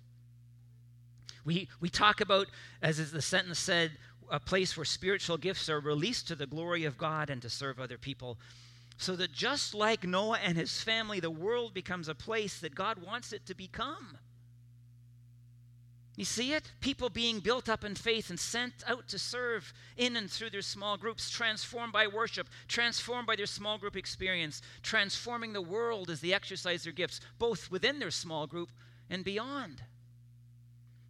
We, 1.43 1.67
we 1.79 1.89
talk 1.89 2.21
about, 2.21 2.47
as 2.81 3.11
the 3.11 3.21
sentence 3.21 3.57
said, 3.57 3.91
a 4.29 4.39
place 4.39 4.77
where 4.77 4.85
spiritual 4.85 5.37
gifts 5.37 5.69
are 5.69 5.79
released 5.79 6.27
to 6.27 6.35
the 6.35 6.45
glory 6.45 6.85
of 6.85 6.97
God 6.97 7.29
and 7.29 7.41
to 7.41 7.49
serve 7.49 7.79
other 7.79 7.97
people. 7.97 8.37
So 8.97 9.15
that 9.15 9.31
just 9.31 9.73
like 9.73 10.03
Noah 10.03 10.39
and 10.43 10.57
his 10.57 10.81
family, 10.81 11.19
the 11.19 11.29
world 11.29 11.73
becomes 11.73 12.09
a 12.09 12.15
place 12.15 12.59
that 12.59 12.75
God 12.75 13.01
wants 13.01 13.31
it 13.31 13.45
to 13.45 13.55
become. 13.55 14.17
You 16.17 16.25
see 16.25 16.51
it? 16.51 16.73
People 16.81 17.09
being 17.09 17.39
built 17.39 17.69
up 17.69 17.85
in 17.85 17.95
faith 17.95 18.29
and 18.29 18.37
sent 18.37 18.73
out 18.85 19.07
to 19.07 19.17
serve 19.17 19.71
in 19.95 20.17
and 20.17 20.29
through 20.29 20.49
their 20.49 20.61
small 20.61 20.97
groups, 20.97 21.29
transformed 21.29 21.93
by 21.93 22.07
worship, 22.07 22.49
transformed 22.67 23.25
by 23.25 23.37
their 23.37 23.45
small 23.45 23.77
group 23.77 23.95
experience, 23.95 24.61
transforming 24.83 25.53
the 25.53 25.61
world 25.61 26.09
as 26.09 26.19
they 26.19 26.33
exercise 26.33 26.83
their 26.83 26.91
gifts, 26.91 27.21
both 27.37 27.71
within 27.71 27.99
their 27.99 28.11
small 28.11 28.47
group 28.47 28.69
and 29.09 29.23
beyond. 29.23 29.81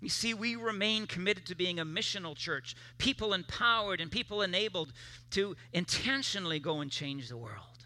You 0.02 0.10
see, 0.10 0.34
we 0.34 0.56
remain 0.56 1.08
committed 1.08 1.46
to 1.48 1.56
being 1.56 1.80
a 1.80 1.86
missional 1.86 2.36
church, 2.36 2.76
people 2.98 3.34
empowered 3.34 4.00
and 4.00 4.10
people 4.10 4.42
enabled 4.42 4.94
to 5.32 5.56
intentionally 5.74 6.60
go 6.60 6.80
and 6.80 6.90
change 6.90 7.28
the 7.28 7.38
world. 7.38 7.86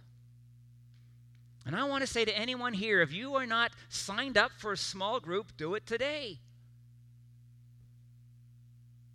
And 1.65 1.75
I 1.75 1.85
want 1.85 2.01
to 2.01 2.07
say 2.07 2.25
to 2.25 2.37
anyone 2.37 2.73
here 2.73 3.01
if 3.01 3.13
you 3.13 3.35
are 3.35 3.47
not 3.47 3.71
signed 3.89 4.37
up 4.37 4.51
for 4.57 4.73
a 4.73 4.77
small 4.77 5.19
group, 5.19 5.57
do 5.57 5.75
it 5.75 5.87
today. 5.87 6.39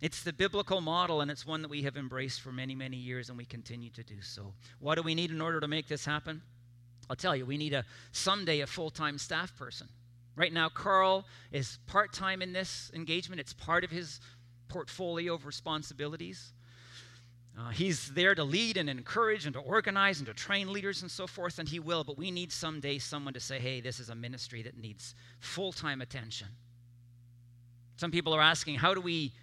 It's 0.01 0.23
the 0.23 0.33
biblical 0.33 0.79
model, 0.79 1.19
and 1.21 1.29
it's 1.29 1.45
one 1.45 1.61
that 1.61 1.67
we 1.67 1.83
have 1.83 1.97
embraced 1.97 2.39
for 2.41 2.51
many, 2.51 2.73
many 2.73 2.95
years, 2.95 3.27
and 3.29 3.37
we 3.37 3.43
continue 3.43 3.89
to 3.91 4.03
do 4.03 4.21
so. 4.21 4.53
What 4.79 4.95
do 4.95 5.01
we 5.01 5.13
need 5.13 5.29
in 5.29 5.41
order 5.41 5.59
to 5.59 5.67
make 5.67 5.87
this 5.87 6.05
happen? 6.05 6.41
I'll 7.09 7.17
tell 7.17 7.35
you, 7.35 7.45
we 7.45 7.57
need 7.57 7.73
a 7.73 7.83
someday 8.11 8.61
a 8.61 8.67
full-time 8.67 9.17
staff 9.17 9.55
person. 9.57 9.89
Right 10.39 10.53
now, 10.53 10.69
Carl 10.69 11.25
is 11.51 11.79
part-time 11.85 12.41
in 12.41 12.53
this 12.53 12.89
engagement. 12.95 13.41
It's 13.41 13.51
part 13.51 13.83
of 13.83 13.91
his 13.91 14.21
portfolio 14.69 15.33
of 15.33 15.45
responsibilities. 15.45 16.53
Uh, 17.59 17.71
he's 17.71 18.13
there 18.13 18.33
to 18.33 18.45
lead 18.45 18.77
and 18.77 18.89
encourage 18.89 19.45
and 19.45 19.53
to 19.53 19.59
organize 19.59 20.19
and 20.19 20.27
to 20.27 20.33
train 20.33 20.71
leaders 20.71 21.01
and 21.01 21.11
so 21.11 21.27
forth, 21.27 21.59
and 21.59 21.67
he 21.67 21.77
will. 21.77 22.05
But 22.05 22.17
we 22.17 22.31
need 22.31 22.53
someday 22.53 22.99
someone 22.99 23.33
to 23.33 23.41
say, 23.41 23.59
hey, 23.59 23.81
this 23.81 23.99
is 23.99 24.07
a 24.07 24.15
ministry 24.15 24.61
that 24.61 24.77
needs 24.77 25.13
full 25.41 25.73
time 25.73 25.99
attention. 25.99 26.47
Some 27.97 28.09
people 28.09 28.33
are 28.33 28.41
asking, 28.41 28.75
how 28.75 28.93
do 28.93 29.01
we 29.01 29.33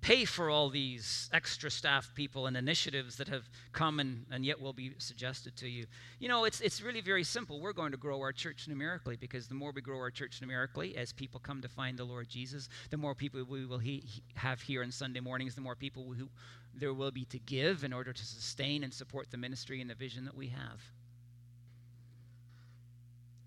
pay 0.00 0.24
for 0.24 0.48
all 0.48 0.70
these 0.70 1.28
extra 1.32 1.70
staff 1.70 2.12
people 2.14 2.46
and 2.46 2.56
initiatives 2.56 3.16
that 3.16 3.28
have 3.28 3.48
come 3.72 4.00
and, 4.00 4.24
and 4.30 4.44
yet 4.44 4.60
will 4.60 4.72
be 4.72 4.92
suggested 4.98 5.54
to 5.56 5.68
you. 5.68 5.86
You 6.18 6.28
know, 6.28 6.44
it's, 6.44 6.60
it's 6.60 6.80
really 6.80 7.02
very 7.02 7.24
simple. 7.24 7.60
We're 7.60 7.74
going 7.74 7.92
to 7.92 7.98
grow 7.98 8.20
our 8.20 8.32
church 8.32 8.66
numerically 8.66 9.16
because 9.16 9.46
the 9.46 9.54
more 9.54 9.72
we 9.72 9.82
grow 9.82 9.98
our 9.98 10.10
church 10.10 10.40
numerically, 10.40 10.96
as 10.96 11.12
people 11.12 11.38
come 11.38 11.60
to 11.60 11.68
find 11.68 11.98
the 11.98 12.04
Lord 12.04 12.28
Jesus, 12.28 12.68
the 12.88 12.96
more 12.96 13.14
people 13.14 13.44
we 13.44 13.66
will 13.66 13.78
he, 13.78 14.02
he 14.06 14.22
have 14.34 14.62
here 14.62 14.82
on 14.82 14.90
Sunday 14.90 15.20
mornings, 15.20 15.54
the 15.54 15.60
more 15.60 15.76
people 15.76 16.14
who 16.16 16.28
there 16.74 16.94
will 16.94 17.10
be 17.10 17.24
to 17.26 17.38
give 17.38 17.84
in 17.84 17.92
order 17.92 18.12
to 18.12 18.24
sustain 18.24 18.84
and 18.84 18.94
support 18.94 19.30
the 19.30 19.36
ministry 19.36 19.80
and 19.80 19.90
the 19.90 19.94
vision 19.94 20.24
that 20.24 20.36
we 20.36 20.48
have. 20.48 20.80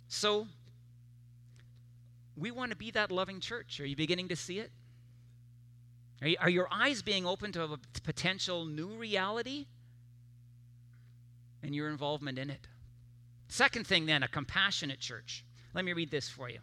So, 0.08 0.48
we 2.38 2.52
want 2.52 2.72
to 2.72 2.78
be 2.78 2.92
that 2.92 3.12
loving 3.12 3.40
church. 3.40 3.80
Are 3.80 3.86
you 3.86 3.96
beginning 3.96 4.28
to 4.28 4.36
see 4.36 4.60
it? 4.60 4.72
Are, 6.22 6.28
you, 6.28 6.38
are 6.40 6.50
your 6.50 6.68
eyes 6.72 7.02
being 7.02 7.26
open 7.26 7.52
to 7.54 7.64
a 7.64 7.78
potential 8.04 8.66
new 8.66 8.88
reality 8.88 9.66
and 11.62 11.76
your 11.76 11.90
involvement 11.90 12.38
in 12.40 12.50
it? 12.50 12.68
Second 13.48 13.86
thing, 13.86 14.06
then, 14.06 14.24
a 14.24 14.28
compassionate 14.28 15.00
church. 15.00 15.44
Let 15.74 15.86
me 15.86 15.94
read 15.94 16.12
this 16.12 16.30
for 16.30 16.50
you. 16.50 16.60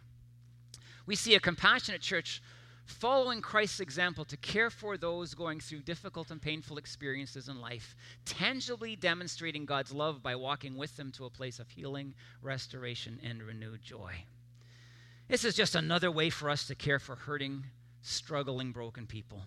We 1.05 1.15
see 1.15 1.35
a 1.35 1.39
compassionate 1.39 2.01
church 2.01 2.41
following 2.85 3.41
Christ's 3.41 3.79
example 3.79 4.25
to 4.25 4.37
care 4.37 4.69
for 4.69 4.97
those 4.97 5.33
going 5.33 5.59
through 5.59 5.81
difficult 5.81 6.31
and 6.31 6.41
painful 6.41 6.77
experiences 6.77 7.47
in 7.47 7.61
life, 7.61 7.95
tangibly 8.25 8.95
demonstrating 8.95 9.65
God's 9.65 9.93
love 9.93 10.21
by 10.21 10.35
walking 10.35 10.75
with 10.77 10.95
them 10.97 11.11
to 11.13 11.25
a 11.25 11.29
place 11.29 11.59
of 11.59 11.69
healing, 11.69 12.13
restoration, 12.41 13.19
and 13.23 13.41
renewed 13.41 13.81
joy. 13.81 14.13
This 15.27 15.45
is 15.45 15.55
just 15.55 15.75
another 15.75 16.11
way 16.11 16.29
for 16.29 16.49
us 16.49 16.67
to 16.67 16.75
care 16.75 16.99
for 16.99 17.15
hurting, 17.15 17.63
struggling, 18.01 18.71
broken 18.71 19.05
people. 19.05 19.43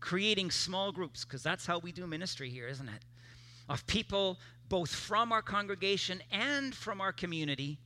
Creating 0.00 0.50
small 0.50 0.92
groups, 0.92 1.24
because 1.24 1.42
that's 1.42 1.66
how 1.66 1.78
we 1.78 1.92
do 1.92 2.06
ministry 2.06 2.50
here, 2.50 2.66
isn't 2.66 2.88
it? 2.88 3.04
Of 3.68 3.86
people 3.86 4.38
both 4.68 4.90
from 4.90 5.32
our 5.32 5.42
congregation 5.42 6.22
and 6.30 6.74
from 6.74 7.00
our 7.00 7.12
community 7.12 7.78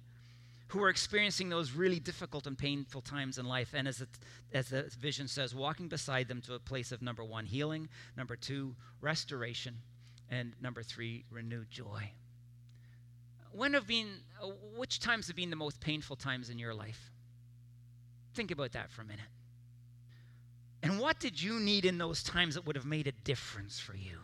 who 0.69 0.83
are 0.83 0.89
experiencing 0.89 1.49
those 1.49 1.73
really 1.73 2.01
difficult 2.01 2.47
and 2.47 2.59
painful 2.59 3.01
times 3.01 3.39
in 3.39 3.47
life. 3.47 3.73
And 3.75 3.87
as, 3.87 4.01
it, 4.01 4.09
as 4.53 4.71
the 4.71 4.91
vision 4.99 5.29
says, 5.29 5.55
walking 5.55 5.89
beside 5.89 6.29
them 6.29 6.41
to 6.43 6.55
a 6.55 6.59
place 6.59 6.91
of 6.91 7.03
number 7.03 7.25
one, 7.25 7.45
healing, 7.45 7.89
number 8.17 8.35
two, 8.37 8.75
restoration, 9.01 9.77
and 10.29 10.55
number 10.61 10.83
three, 10.83 11.25
renewed 11.31 11.71
joy. 11.71 12.11
When 13.53 13.75
have 13.75 13.87
been, 13.87 14.09
uh, 14.43 14.49
which 14.77 14.99
times 14.99 15.29
have 15.29 15.37
been 15.37 15.51
the 15.51 15.57
most 15.57 15.81
painful 15.81 16.17
times 16.17 16.51
in 16.51 16.59
your 16.59 16.75
life? 16.75 17.11
Think 18.35 18.51
about 18.51 18.73
that 18.73 18.91
for 18.91 19.03
a 19.03 19.05
minute. 19.05 19.25
And 20.87 21.01
what 21.01 21.19
did 21.19 21.43
you 21.43 21.59
need 21.59 21.85
in 21.85 21.99
those 21.99 22.23
times 22.23 22.55
that 22.55 22.65
would 22.65 22.77
have 22.77 22.87
made 22.87 23.09
a 23.09 23.13
difference 23.13 23.81
for 23.81 23.97
you? 23.97 24.19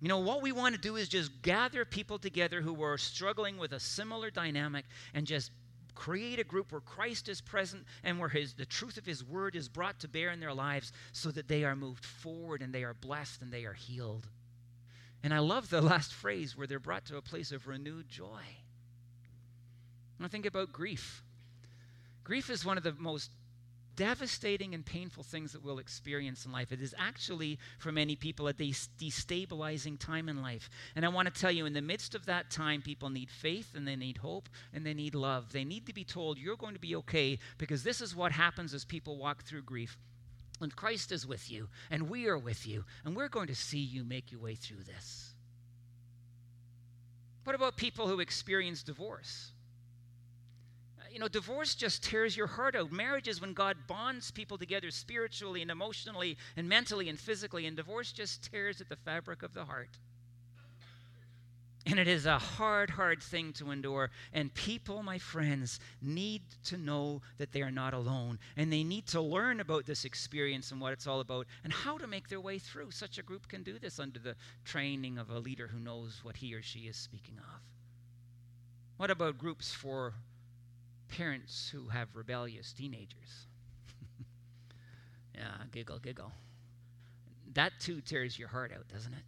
You 0.00 0.08
know, 0.08 0.18
what 0.18 0.42
we 0.42 0.50
want 0.50 0.74
to 0.74 0.80
do 0.80 0.96
is 0.96 1.08
just 1.08 1.42
gather 1.42 1.84
people 1.84 2.18
together 2.18 2.60
who 2.60 2.82
are 2.82 2.98
struggling 2.98 3.56
with 3.56 3.72
a 3.72 3.78
similar 3.78 4.32
dynamic 4.32 4.84
and 5.14 5.24
just 5.24 5.52
create 5.94 6.40
a 6.40 6.44
group 6.44 6.72
where 6.72 6.80
Christ 6.80 7.28
is 7.28 7.40
present 7.40 7.84
and 8.02 8.18
where 8.18 8.30
his, 8.30 8.54
the 8.54 8.66
truth 8.66 8.96
of 8.96 9.06
his 9.06 9.22
word 9.22 9.54
is 9.54 9.68
brought 9.68 10.00
to 10.00 10.08
bear 10.08 10.32
in 10.32 10.40
their 10.40 10.52
lives 10.52 10.92
so 11.12 11.30
that 11.30 11.46
they 11.46 11.62
are 11.62 11.76
moved 11.76 12.04
forward 12.04 12.60
and 12.60 12.74
they 12.74 12.82
are 12.82 12.94
blessed 12.94 13.42
and 13.42 13.52
they 13.52 13.64
are 13.64 13.74
healed. 13.74 14.26
And 15.22 15.32
I 15.32 15.38
love 15.38 15.70
the 15.70 15.80
last 15.82 16.12
phrase 16.12 16.56
where 16.56 16.66
they're 16.66 16.80
brought 16.80 17.04
to 17.06 17.16
a 17.16 17.22
place 17.22 17.52
of 17.52 17.68
renewed 17.68 18.08
joy. 18.08 18.42
I 20.20 20.26
think 20.26 20.46
about 20.46 20.72
grief. 20.72 21.22
Grief 22.24 22.50
is 22.50 22.64
one 22.64 22.76
of 22.76 22.82
the 22.82 22.94
most 22.98 23.30
devastating 23.96 24.74
and 24.74 24.84
painful 24.84 25.22
things 25.22 25.52
that 25.52 25.62
we'll 25.62 25.78
experience 25.78 26.44
in 26.44 26.52
life. 26.52 26.72
It 26.72 26.80
is 26.80 26.94
actually, 26.98 27.58
for 27.78 27.92
many 27.92 28.16
people, 28.16 28.48
a 28.48 28.54
destabilizing 28.54 29.98
time 29.98 30.28
in 30.28 30.42
life. 30.42 30.70
And 30.96 31.04
I 31.04 31.08
want 31.08 31.32
to 31.32 31.40
tell 31.40 31.50
you, 31.50 31.66
in 31.66 31.72
the 31.72 31.82
midst 31.82 32.14
of 32.14 32.26
that 32.26 32.50
time, 32.50 32.82
people 32.82 33.10
need 33.10 33.30
faith 33.30 33.72
and 33.74 33.86
they 33.86 33.96
need 33.96 34.18
hope 34.18 34.48
and 34.72 34.84
they 34.84 34.94
need 34.94 35.14
love. 35.14 35.52
They 35.52 35.64
need 35.64 35.86
to 35.86 35.94
be 35.94 36.04
told, 36.04 36.38
you're 36.38 36.56
going 36.56 36.74
to 36.74 36.80
be 36.80 36.96
okay 36.96 37.38
because 37.58 37.82
this 37.82 38.00
is 38.00 38.16
what 38.16 38.32
happens 38.32 38.74
as 38.74 38.84
people 38.84 39.18
walk 39.18 39.44
through 39.44 39.62
grief. 39.62 39.98
And 40.60 40.74
Christ 40.74 41.10
is 41.10 41.26
with 41.26 41.50
you, 41.50 41.68
and 41.90 42.08
we 42.08 42.28
are 42.28 42.38
with 42.38 42.68
you, 42.68 42.84
and 43.04 43.16
we're 43.16 43.28
going 43.28 43.48
to 43.48 43.54
see 43.54 43.80
you 43.80 44.04
make 44.04 44.30
your 44.30 44.40
way 44.40 44.54
through 44.54 44.84
this. 44.84 45.32
What 47.44 47.56
about 47.56 47.76
people 47.76 48.06
who 48.06 48.20
experience 48.20 48.84
divorce? 48.84 49.50
You 51.12 51.18
know, 51.18 51.28
divorce 51.28 51.74
just 51.74 52.02
tears 52.02 52.36
your 52.36 52.46
heart 52.46 52.74
out. 52.74 52.90
Marriage 52.90 53.28
is 53.28 53.40
when 53.40 53.52
God 53.52 53.76
bonds 53.86 54.30
people 54.30 54.56
together 54.56 54.90
spiritually 54.90 55.62
and 55.62 55.70
emotionally 55.70 56.38
and 56.56 56.68
mentally 56.68 57.08
and 57.08 57.18
physically, 57.18 57.66
and 57.66 57.76
divorce 57.76 58.12
just 58.12 58.50
tears 58.50 58.80
at 58.80 58.88
the 58.88 58.96
fabric 58.96 59.42
of 59.42 59.54
the 59.54 59.64
heart. 59.64 59.98
And 61.84 61.98
it 61.98 62.06
is 62.06 62.26
a 62.26 62.38
hard, 62.38 62.90
hard 62.90 63.20
thing 63.20 63.52
to 63.54 63.72
endure. 63.72 64.10
And 64.32 64.54
people, 64.54 65.02
my 65.02 65.18
friends, 65.18 65.80
need 66.00 66.42
to 66.66 66.76
know 66.76 67.22
that 67.38 67.50
they 67.50 67.60
are 67.60 67.72
not 67.72 67.92
alone. 67.92 68.38
And 68.56 68.72
they 68.72 68.84
need 68.84 69.06
to 69.08 69.20
learn 69.20 69.58
about 69.58 69.84
this 69.84 70.04
experience 70.04 70.70
and 70.70 70.80
what 70.80 70.92
it's 70.92 71.08
all 71.08 71.18
about 71.18 71.46
and 71.64 71.72
how 71.72 71.98
to 71.98 72.06
make 72.06 72.28
their 72.28 72.40
way 72.40 72.60
through. 72.60 72.92
Such 72.92 73.18
a 73.18 73.22
group 73.22 73.48
can 73.48 73.64
do 73.64 73.80
this 73.80 73.98
under 73.98 74.20
the 74.20 74.36
training 74.64 75.18
of 75.18 75.30
a 75.30 75.40
leader 75.40 75.66
who 75.66 75.80
knows 75.80 76.20
what 76.22 76.36
he 76.36 76.54
or 76.54 76.62
she 76.62 76.80
is 76.80 76.96
speaking 76.96 77.38
of. 77.38 77.60
What 78.96 79.10
about 79.10 79.38
groups 79.38 79.72
for 79.72 80.14
parents 81.12 81.70
who 81.72 81.88
have 81.88 82.08
rebellious 82.14 82.72
teenagers. 82.72 83.46
yeah, 85.34 85.64
giggle, 85.70 85.98
giggle. 85.98 86.32
That 87.54 87.72
too 87.78 88.00
tears 88.00 88.38
your 88.38 88.48
heart 88.48 88.72
out, 88.74 88.88
doesn't 88.88 89.12
it? 89.12 89.24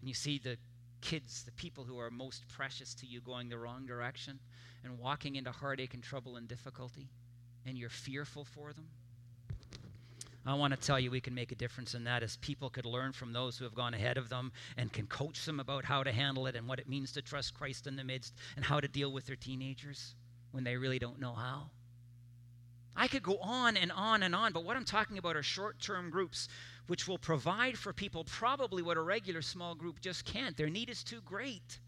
And 0.00 0.08
you 0.08 0.14
see 0.14 0.38
the 0.38 0.56
kids, 1.00 1.42
the 1.42 1.52
people 1.52 1.82
who 1.82 1.98
are 1.98 2.10
most 2.10 2.46
precious 2.48 2.94
to 2.94 3.06
you, 3.06 3.20
going 3.20 3.48
the 3.48 3.58
wrong 3.58 3.84
direction 3.84 4.38
and 4.84 4.98
walking 4.98 5.36
into 5.36 5.50
heartache 5.50 5.94
and 5.94 6.02
trouble 6.02 6.36
and 6.36 6.46
difficulty, 6.46 7.08
and 7.66 7.76
you're 7.76 7.90
fearful 7.90 8.44
for 8.44 8.72
them. 8.72 8.86
I 10.44 10.54
want 10.54 10.72
to 10.72 10.86
tell 10.86 10.98
you 10.98 11.10
we 11.10 11.20
can 11.20 11.34
make 11.34 11.52
a 11.52 11.56
difference 11.56 11.94
in 11.94 12.04
that 12.04 12.24
as 12.24 12.36
people 12.38 12.68
could 12.68 12.86
learn 12.86 13.12
from 13.12 13.32
those 13.32 13.56
who 13.56 13.64
have 13.64 13.76
gone 13.76 13.94
ahead 13.94 14.18
of 14.18 14.28
them 14.28 14.50
and 14.76 14.92
can 14.92 15.06
coach 15.06 15.44
them 15.44 15.60
about 15.60 15.84
how 15.84 16.02
to 16.02 16.10
handle 16.10 16.46
it 16.48 16.56
and 16.56 16.66
what 16.66 16.80
it 16.80 16.88
means 16.88 17.12
to 17.12 17.22
trust 17.22 17.54
Christ 17.54 17.86
in 17.86 17.94
the 17.94 18.02
midst 18.02 18.34
and 18.56 18.64
how 18.64 18.80
to 18.80 18.88
deal 18.88 19.12
with 19.12 19.26
their 19.26 19.36
teenagers 19.36 20.16
when 20.52 20.64
they 20.64 20.76
really 20.76 20.98
don't 20.98 21.20
know 21.20 21.34
how. 21.34 21.70
I 22.94 23.08
could 23.08 23.22
go 23.22 23.38
on 23.38 23.76
and 23.76 23.90
on 23.90 24.22
and 24.22 24.34
on, 24.34 24.52
but 24.52 24.64
what 24.64 24.76
I'm 24.76 24.84
talking 24.84 25.18
about 25.18 25.34
are 25.34 25.42
short 25.42 25.80
term 25.80 26.10
groups 26.10 26.48
which 26.86 27.08
will 27.08 27.18
provide 27.18 27.78
for 27.78 27.92
people 27.92 28.24
probably 28.24 28.82
what 28.82 28.96
a 28.96 29.02
regular 29.02 29.42
small 29.42 29.74
group 29.74 30.00
just 30.00 30.24
can't. 30.24 30.56
Their 30.56 30.68
need 30.68 30.90
is 30.90 31.02
too 31.02 31.20
great. 31.24 31.78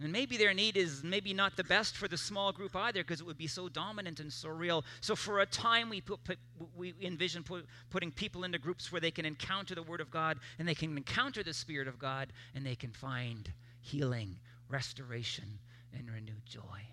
And 0.00 0.12
maybe 0.12 0.36
their 0.36 0.52
need 0.52 0.76
is 0.76 1.04
maybe 1.04 1.32
not 1.32 1.56
the 1.56 1.62
best 1.62 1.96
for 1.96 2.08
the 2.08 2.18
small 2.18 2.50
group 2.50 2.74
either 2.74 3.02
because 3.02 3.20
it 3.20 3.26
would 3.26 3.38
be 3.38 3.46
so 3.46 3.68
dominant 3.68 4.18
and 4.18 4.32
so 4.32 4.48
real. 4.48 4.84
So, 5.00 5.14
for 5.14 5.40
a 5.40 5.46
time, 5.46 5.88
we, 5.88 6.00
put, 6.00 6.24
put, 6.24 6.38
we 6.74 6.92
envision 7.00 7.44
put, 7.44 7.66
putting 7.88 8.10
people 8.10 8.42
into 8.42 8.58
groups 8.58 8.90
where 8.90 9.00
they 9.00 9.12
can 9.12 9.24
encounter 9.24 9.76
the 9.76 9.82
Word 9.82 10.00
of 10.00 10.10
God 10.10 10.38
and 10.58 10.66
they 10.66 10.74
can 10.74 10.96
encounter 10.96 11.44
the 11.44 11.54
Spirit 11.54 11.86
of 11.86 12.00
God 12.00 12.32
and 12.54 12.66
they 12.66 12.74
can 12.74 12.90
find 12.90 13.52
healing, 13.80 14.40
restoration, 14.68 15.60
and 15.96 16.10
renewed 16.10 16.44
joy. 16.46 16.88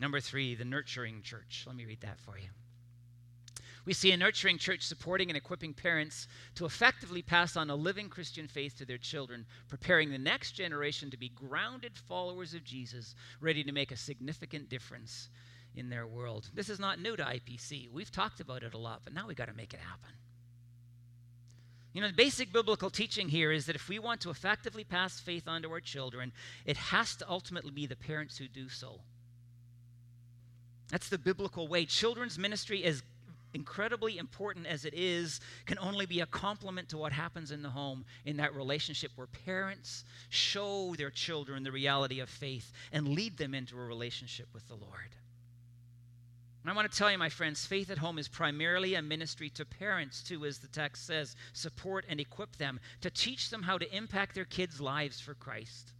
Number 0.00 0.20
three, 0.20 0.54
the 0.54 0.64
nurturing 0.64 1.22
church. 1.22 1.64
Let 1.66 1.76
me 1.76 1.84
read 1.84 2.00
that 2.02 2.20
for 2.20 2.38
you. 2.38 2.48
We 3.84 3.94
see 3.94 4.12
a 4.12 4.18
nurturing 4.18 4.58
church 4.58 4.82
supporting 4.82 5.30
and 5.30 5.36
equipping 5.36 5.72
parents 5.72 6.28
to 6.56 6.66
effectively 6.66 7.22
pass 7.22 7.56
on 7.56 7.70
a 7.70 7.74
living 7.74 8.10
Christian 8.10 8.46
faith 8.46 8.76
to 8.76 8.84
their 8.84 8.98
children, 8.98 9.46
preparing 9.68 10.10
the 10.10 10.18
next 10.18 10.52
generation 10.52 11.10
to 11.10 11.16
be 11.16 11.30
grounded 11.30 11.96
followers 11.96 12.52
of 12.52 12.64
Jesus, 12.64 13.14
ready 13.40 13.64
to 13.64 13.72
make 13.72 13.90
a 13.90 13.96
significant 13.96 14.68
difference 14.68 15.30
in 15.74 15.88
their 15.88 16.06
world. 16.06 16.50
This 16.52 16.68
is 16.68 16.78
not 16.78 17.00
new 17.00 17.16
to 17.16 17.22
IPC. 17.22 17.90
We've 17.90 18.10
talked 18.10 18.40
about 18.40 18.62
it 18.62 18.74
a 18.74 18.78
lot, 18.78 19.00
but 19.04 19.14
now 19.14 19.26
we 19.26 19.34
got 19.34 19.48
to 19.48 19.54
make 19.54 19.72
it 19.72 19.80
happen. 19.80 20.10
You 21.94 22.02
know, 22.02 22.08
the 22.08 22.14
basic 22.14 22.52
biblical 22.52 22.90
teaching 22.90 23.30
here 23.30 23.50
is 23.50 23.66
that 23.66 23.76
if 23.76 23.88
we 23.88 23.98
want 23.98 24.20
to 24.20 24.30
effectively 24.30 24.84
pass 24.84 25.18
faith 25.18 25.48
on 25.48 25.62
to 25.62 25.70
our 25.70 25.80
children, 25.80 26.32
it 26.66 26.76
has 26.76 27.16
to 27.16 27.28
ultimately 27.28 27.70
be 27.70 27.86
the 27.86 27.96
parents 27.96 28.36
who 28.36 28.48
do 28.48 28.68
so. 28.68 29.00
That's 30.90 31.08
the 31.08 31.18
biblical 31.18 31.68
way. 31.68 31.84
Children's 31.84 32.38
ministry 32.38 32.84
is 32.84 33.02
incredibly 33.54 34.18
important 34.18 34.66
as 34.66 34.84
it 34.84 34.94
is, 34.94 35.40
can 35.66 35.78
only 35.78 36.06
be 36.06 36.20
a 36.20 36.26
complement 36.26 36.88
to 36.90 36.98
what 36.98 37.12
happens 37.12 37.50
in 37.50 37.62
the 37.62 37.70
home 37.70 38.04
in 38.24 38.36
that 38.36 38.54
relationship 38.54 39.10
where 39.16 39.26
parents 39.26 40.04
show 40.28 40.94
their 40.96 41.10
children 41.10 41.62
the 41.62 41.72
reality 41.72 42.20
of 42.20 42.28
faith 42.28 42.72
and 42.92 43.08
lead 43.08 43.36
them 43.38 43.54
into 43.54 43.76
a 43.76 43.84
relationship 43.84 44.48
with 44.52 44.66
the 44.68 44.74
Lord. 44.74 45.16
And 46.62 46.70
I 46.70 46.74
want 46.74 46.90
to 46.90 46.98
tell 46.98 47.10
you, 47.10 47.16
my 47.16 47.30
friends, 47.30 47.64
faith 47.64 47.90
at 47.90 47.98
home 47.98 48.18
is 48.18 48.28
primarily 48.28 48.94
a 48.94 49.02
ministry 49.02 49.48
to 49.50 49.64
parents, 49.64 50.22
too, 50.22 50.44
as 50.44 50.58
the 50.58 50.68
text 50.68 51.06
says 51.06 51.34
support 51.52 52.04
and 52.08 52.20
equip 52.20 52.56
them 52.56 52.80
to 53.00 53.10
teach 53.10 53.48
them 53.48 53.62
how 53.62 53.78
to 53.78 53.96
impact 53.96 54.34
their 54.34 54.44
kids' 54.44 54.80
lives 54.80 55.20
for 55.20 55.34
Christ. 55.34 55.92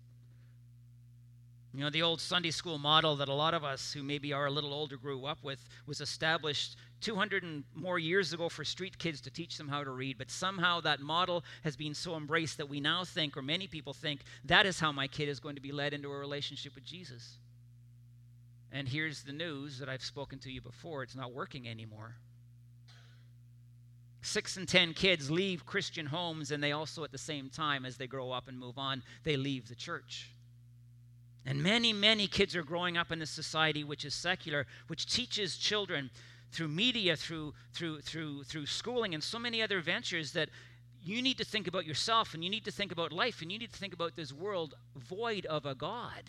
You 1.74 1.80
know, 1.80 1.90
the 1.90 2.02
old 2.02 2.20
Sunday 2.20 2.50
school 2.50 2.78
model 2.78 3.16
that 3.16 3.28
a 3.28 3.34
lot 3.34 3.52
of 3.52 3.62
us 3.62 3.92
who 3.92 4.02
maybe 4.02 4.32
are 4.32 4.46
a 4.46 4.50
little 4.50 4.72
older 4.72 4.96
grew 4.96 5.26
up 5.26 5.44
with 5.44 5.68
was 5.86 6.00
established 6.00 6.76
200 7.02 7.42
and 7.42 7.64
more 7.74 7.98
years 7.98 8.32
ago 8.32 8.48
for 8.48 8.64
street 8.64 8.98
kids 8.98 9.20
to 9.20 9.30
teach 9.30 9.58
them 9.58 9.68
how 9.68 9.84
to 9.84 9.90
read. 9.90 10.16
But 10.16 10.30
somehow 10.30 10.80
that 10.80 11.00
model 11.00 11.44
has 11.64 11.76
been 11.76 11.94
so 11.94 12.16
embraced 12.16 12.56
that 12.56 12.68
we 12.68 12.80
now 12.80 13.04
think, 13.04 13.36
or 13.36 13.42
many 13.42 13.66
people 13.66 13.92
think, 13.92 14.22
that 14.46 14.64
is 14.64 14.80
how 14.80 14.92
my 14.92 15.06
kid 15.06 15.28
is 15.28 15.40
going 15.40 15.56
to 15.56 15.60
be 15.60 15.72
led 15.72 15.92
into 15.92 16.10
a 16.10 16.18
relationship 16.18 16.74
with 16.74 16.84
Jesus. 16.84 17.36
And 18.72 18.88
here's 18.88 19.22
the 19.22 19.32
news 19.32 19.78
that 19.78 19.88
I've 19.88 20.04
spoken 20.04 20.38
to 20.40 20.50
you 20.50 20.62
before 20.62 21.02
it's 21.02 21.14
not 21.14 21.32
working 21.32 21.68
anymore. 21.68 22.16
Six 24.22 24.56
in 24.56 24.66
ten 24.66 24.94
kids 24.94 25.30
leave 25.30 25.64
Christian 25.64 26.06
homes, 26.06 26.50
and 26.50 26.62
they 26.62 26.72
also, 26.72 27.04
at 27.04 27.12
the 27.12 27.18
same 27.18 27.50
time, 27.50 27.84
as 27.84 27.96
they 27.96 28.06
grow 28.06 28.32
up 28.32 28.48
and 28.48 28.58
move 28.58 28.78
on, 28.78 29.02
they 29.22 29.36
leave 29.36 29.68
the 29.68 29.74
church. 29.74 30.32
And 31.46 31.62
many, 31.62 31.92
many 31.92 32.26
kids 32.26 32.54
are 32.56 32.62
growing 32.62 32.96
up 32.96 33.10
in 33.10 33.22
a 33.22 33.26
society 33.26 33.84
which 33.84 34.04
is 34.04 34.14
secular, 34.14 34.66
which 34.88 35.06
teaches 35.06 35.56
children 35.56 36.10
through 36.52 36.68
media, 36.68 37.16
through, 37.16 37.54
through, 37.72 38.00
through, 38.00 38.44
through 38.44 38.66
schooling, 38.66 39.14
and 39.14 39.22
so 39.22 39.38
many 39.38 39.62
other 39.62 39.80
ventures 39.80 40.32
that 40.32 40.48
you 41.02 41.22
need 41.22 41.38
to 41.38 41.44
think 41.44 41.66
about 41.66 41.86
yourself 41.86 42.34
and 42.34 42.42
you 42.42 42.50
need 42.50 42.64
to 42.64 42.70
think 42.70 42.92
about 42.92 43.12
life 43.12 43.40
and 43.40 43.52
you 43.52 43.58
need 43.58 43.72
to 43.72 43.78
think 43.78 43.94
about 43.94 44.16
this 44.16 44.32
world 44.32 44.74
void 44.96 45.46
of 45.46 45.64
a 45.64 45.74
God. 45.74 46.24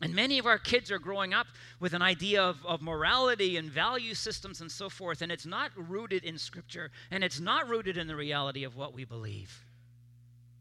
And 0.00 0.14
many 0.14 0.38
of 0.38 0.46
our 0.46 0.58
kids 0.58 0.92
are 0.92 1.00
growing 1.00 1.34
up 1.34 1.48
with 1.80 1.92
an 1.92 2.02
idea 2.02 2.42
of, 2.42 2.64
of 2.64 2.80
morality 2.80 3.56
and 3.56 3.68
value 3.68 4.14
systems 4.14 4.60
and 4.60 4.70
so 4.70 4.88
forth, 4.88 5.22
and 5.22 5.32
it's 5.32 5.46
not 5.46 5.72
rooted 5.74 6.22
in 6.22 6.38
Scripture, 6.38 6.92
and 7.10 7.24
it's 7.24 7.40
not 7.40 7.68
rooted 7.68 7.96
in 7.96 8.06
the 8.06 8.14
reality 8.14 8.62
of 8.62 8.76
what 8.76 8.94
we 8.94 9.04
believe. 9.04 9.64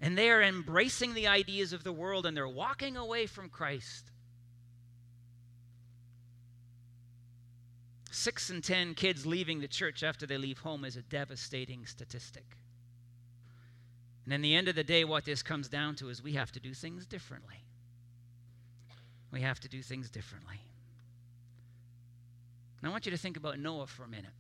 And 0.02 0.18
they 0.18 0.30
are 0.30 0.42
embracing 0.42 1.14
the 1.14 1.28
ideas 1.28 1.74
of 1.74 1.84
the 1.84 1.92
world, 1.92 2.26
and 2.26 2.38
they're 2.38 2.48
walking 2.48 2.98
away 2.98 3.26
from 3.26 3.50
Christ. 3.50 4.12
Six 8.12 8.50
in 8.50 8.62
ten 8.62 8.94
kids 8.94 9.26
leaving 9.26 9.60
the 9.60 9.68
church 9.68 10.04
after 10.04 10.26
they 10.26 10.38
leave 10.38 10.60
home 10.60 10.86
is 10.86 10.98
a 10.98 11.02
devastating 11.02 11.86
statistic. 11.86 12.46
And 14.26 14.34
in 14.34 14.42
the 14.42 14.56
end 14.56 14.68
of 14.68 14.76
the 14.76 14.84
day, 14.84 15.04
what 15.04 15.26
this 15.26 15.42
comes 15.42 15.68
down 15.68 15.96
to 15.96 16.10
is 16.10 16.22
we 16.22 16.34
have 16.34 16.52
to 16.52 16.60
do 16.60 16.74
things 16.74 17.06
differently 17.06 17.64
we 19.32 19.42
have 19.42 19.60
to 19.62 19.70
do 19.70 19.82
things 19.82 20.10
differently. 20.10 20.60
And 22.80 22.88
I 22.88 22.92
want 22.92 23.06
you 23.06 23.12
to 23.12 23.18
think 23.18 23.38
about 23.38 23.60
Noah 23.60 23.88
for 23.88 24.04
a 24.04 24.08
minute. 24.08 24.32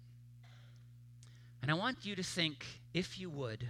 And 1.61 1.71
I 1.71 1.73
want 1.73 2.05
you 2.05 2.15
to 2.15 2.23
think, 2.23 2.65
if 2.93 3.19
you 3.19 3.29
would, 3.29 3.67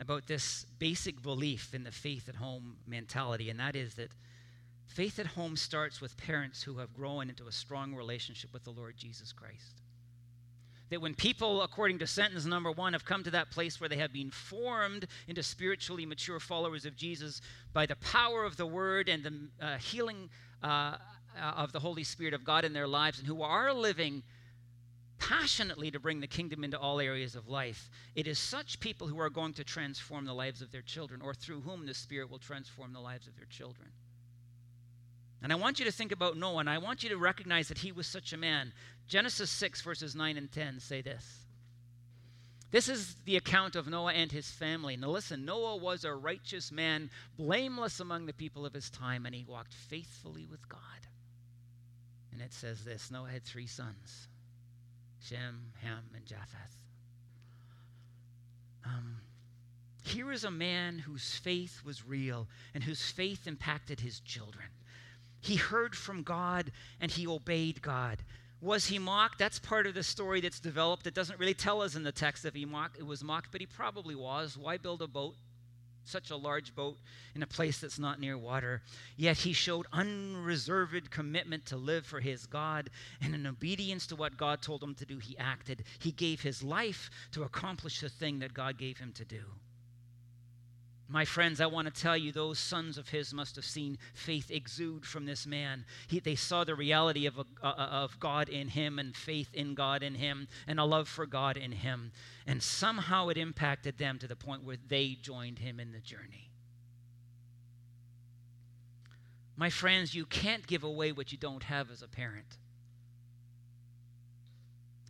about 0.00 0.26
this 0.26 0.64
basic 0.78 1.22
belief 1.22 1.74
in 1.74 1.84
the 1.84 1.92
faith 1.92 2.28
at 2.28 2.36
home 2.36 2.78
mentality, 2.86 3.50
and 3.50 3.60
that 3.60 3.76
is 3.76 3.94
that 3.94 4.10
faith 4.86 5.18
at 5.18 5.26
home 5.26 5.56
starts 5.56 6.00
with 6.00 6.16
parents 6.16 6.62
who 6.62 6.78
have 6.78 6.94
grown 6.94 7.28
into 7.28 7.46
a 7.46 7.52
strong 7.52 7.94
relationship 7.94 8.52
with 8.52 8.64
the 8.64 8.70
Lord 8.70 8.96
Jesus 8.96 9.32
Christ. 9.32 9.82
That 10.88 11.00
when 11.00 11.14
people, 11.14 11.62
according 11.62 12.00
to 12.00 12.06
sentence 12.06 12.44
number 12.46 12.72
one, 12.72 12.94
have 12.94 13.04
come 13.04 13.22
to 13.22 13.30
that 13.30 13.50
place 13.50 13.78
where 13.78 13.88
they 13.88 13.98
have 13.98 14.12
been 14.12 14.30
formed 14.30 15.06
into 15.28 15.42
spiritually 15.42 16.04
mature 16.04 16.40
followers 16.40 16.84
of 16.84 16.96
Jesus 16.96 17.40
by 17.72 17.86
the 17.86 17.94
power 17.96 18.44
of 18.44 18.56
the 18.56 18.66
Word 18.66 19.08
and 19.08 19.22
the 19.22 19.64
uh, 19.64 19.78
healing 19.78 20.30
uh, 20.62 20.96
of 21.56 21.70
the 21.70 21.78
Holy 21.78 22.02
Spirit 22.02 22.34
of 22.34 22.42
God 22.42 22.64
in 22.64 22.72
their 22.72 22.88
lives, 22.88 23.18
and 23.18 23.28
who 23.28 23.42
are 23.42 23.72
living 23.72 24.24
passionately 25.20 25.90
to 25.92 26.00
bring 26.00 26.20
the 26.20 26.26
kingdom 26.26 26.64
into 26.64 26.78
all 26.78 26.98
areas 26.98 27.36
of 27.36 27.48
life, 27.48 27.88
it 28.16 28.26
is 28.26 28.38
such 28.38 28.80
people 28.80 29.06
who 29.06 29.20
are 29.20 29.30
going 29.30 29.52
to 29.54 29.62
transform 29.62 30.24
the 30.24 30.34
lives 30.34 30.62
of 30.62 30.72
their 30.72 30.82
children, 30.82 31.20
or 31.22 31.34
through 31.34 31.60
whom 31.60 31.86
the 31.86 31.94
Spirit 31.94 32.30
will 32.30 32.38
transform 32.38 32.92
the 32.92 33.00
lives 33.00 33.28
of 33.28 33.36
their 33.36 33.46
children. 33.46 33.90
And 35.42 35.52
I 35.52 35.56
want 35.56 35.78
you 35.78 35.84
to 35.84 35.92
think 35.92 36.10
about 36.10 36.36
Noah, 36.36 36.58
and 36.58 36.70
I 36.70 36.78
want 36.78 37.02
you 37.02 37.10
to 37.10 37.16
recognize 37.16 37.68
that 37.68 37.78
he 37.78 37.92
was 37.92 38.06
such 38.06 38.32
a 38.32 38.36
man. 38.36 38.72
Genesis 39.06 39.50
6, 39.50 39.82
verses 39.82 40.16
9 40.16 40.36
and 40.36 40.50
10 40.50 40.80
say 40.80 41.00
this. 41.00 41.24
This 42.70 42.88
is 42.88 43.16
the 43.24 43.36
account 43.36 43.74
of 43.74 43.88
Noah 43.88 44.12
and 44.12 44.30
his 44.30 44.50
family. 44.50 44.96
Now, 44.96 45.08
listen 45.08 45.44
Noah 45.44 45.76
was 45.76 46.04
a 46.04 46.14
righteous 46.14 46.70
man, 46.70 47.10
blameless 47.36 48.00
among 48.00 48.26
the 48.26 48.32
people 48.32 48.64
of 48.64 48.74
his 48.74 48.90
time, 48.90 49.26
and 49.26 49.34
he 49.34 49.44
walked 49.44 49.74
faithfully 49.74 50.46
with 50.46 50.68
God. 50.68 50.80
And 52.32 52.40
it 52.40 52.52
says 52.52 52.84
this 52.84 53.10
Noah 53.10 53.30
had 53.30 53.44
three 53.44 53.66
sons 53.66 54.28
Shem, 55.20 55.72
Ham, 55.82 56.04
and 56.14 56.24
Japheth. 56.24 56.76
Um, 58.84 59.20
here 60.02 60.32
is 60.32 60.44
a 60.44 60.50
man 60.50 60.98
whose 60.98 61.34
faith 61.34 61.82
was 61.84 62.06
real 62.06 62.48
and 62.74 62.82
whose 62.82 63.10
faith 63.10 63.46
impacted 63.46 64.00
his 64.00 64.20
children. 64.20 64.66
He 65.40 65.56
heard 65.56 65.94
from 65.94 66.22
God 66.22 66.72
and 67.00 67.10
he 67.10 67.26
obeyed 67.26 67.82
God. 67.82 68.22
Was 68.60 68.86
he 68.86 68.98
mocked? 68.98 69.38
That's 69.38 69.58
part 69.58 69.86
of 69.86 69.94
the 69.94 70.02
story 70.02 70.40
that's 70.40 70.60
developed. 70.60 71.06
It 71.06 71.14
doesn't 71.14 71.38
really 71.38 71.54
tell 71.54 71.80
us 71.80 71.94
in 71.94 72.02
the 72.02 72.12
text 72.12 72.44
if 72.44 72.54
he 72.54 72.66
mocked, 72.66 72.98
it 72.98 73.06
was 73.06 73.24
mocked, 73.24 73.52
but 73.52 73.60
he 73.60 73.66
probably 73.66 74.14
was. 74.14 74.56
Why 74.56 74.76
build 74.76 75.00
a 75.00 75.06
boat, 75.06 75.36
such 76.04 76.30
a 76.30 76.36
large 76.36 76.74
boat, 76.74 76.98
in 77.34 77.42
a 77.42 77.46
place 77.46 77.78
that's 77.78 77.98
not 77.98 78.20
near 78.20 78.36
water? 78.36 78.82
Yet 79.16 79.38
he 79.38 79.52
showed 79.52 79.86
unreserved 79.92 81.10
commitment 81.10 81.66
to 81.66 81.76
live 81.76 82.06
for 82.06 82.20
his 82.20 82.46
God, 82.46 82.90
and 83.20 83.34
in 83.34 83.46
obedience 83.46 84.06
to 84.08 84.16
what 84.16 84.36
God 84.36 84.62
told 84.62 84.82
him 84.82 84.94
to 84.96 85.06
do, 85.06 85.18
he 85.18 85.36
acted. 85.38 85.84
He 85.98 86.12
gave 86.12 86.40
his 86.40 86.62
life 86.62 87.10
to 87.32 87.42
accomplish 87.42 88.00
the 88.00 88.08
thing 88.08 88.38
that 88.40 88.54
God 88.54 88.78
gave 88.78 88.98
him 88.98 89.12
to 89.12 89.24
do. 89.24 89.42
My 91.12 91.24
friends, 91.24 91.60
I 91.60 91.66
want 91.66 91.92
to 91.92 92.02
tell 92.02 92.16
you, 92.16 92.30
those 92.30 92.60
sons 92.60 92.96
of 92.96 93.08
his 93.08 93.34
must 93.34 93.56
have 93.56 93.64
seen 93.64 93.98
faith 94.14 94.48
exude 94.48 95.04
from 95.04 95.26
this 95.26 95.44
man. 95.44 95.84
He, 96.06 96.20
they 96.20 96.36
saw 96.36 96.62
the 96.62 96.76
reality 96.76 97.26
of, 97.26 97.36
a, 97.36 97.44
uh, 97.66 97.74
of 97.74 98.20
God 98.20 98.48
in 98.48 98.68
him 98.68 99.00
and 99.00 99.16
faith 99.16 99.50
in 99.52 99.74
God 99.74 100.04
in 100.04 100.14
him 100.14 100.46
and 100.68 100.78
a 100.78 100.84
love 100.84 101.08
for 101.08 101.26
God 101.26 101.56
in 101.56 101.72
him. 101.72 102.12
And 102.46 102.62
somehow 102.62 103.26
it 103.26 103.36
impacted 103.36 103.98
them 103.98 104.20
to 104.20 104.28
the 104.28 104.36
point 104.36 104.62
where 104.62 104.76
they 104.86 105.18
joined 105.20 105.58
him 105.58 105.80
in 105.80 105.90
the 105.90 105.98
journey. 105.98 106.52
My 109.56 109.68
friends, 109.68 110.14
you 110.14 110.26
can't 110.26 110.64
give 110.64 110.84
away 110.84 111.10
what 111.10 111.32
you 111.32 111.38
don't 111.38 111.64
have 111.64 111.90
as 111.90 112.02
a 112.02 112.08
parent. 112.08 112.56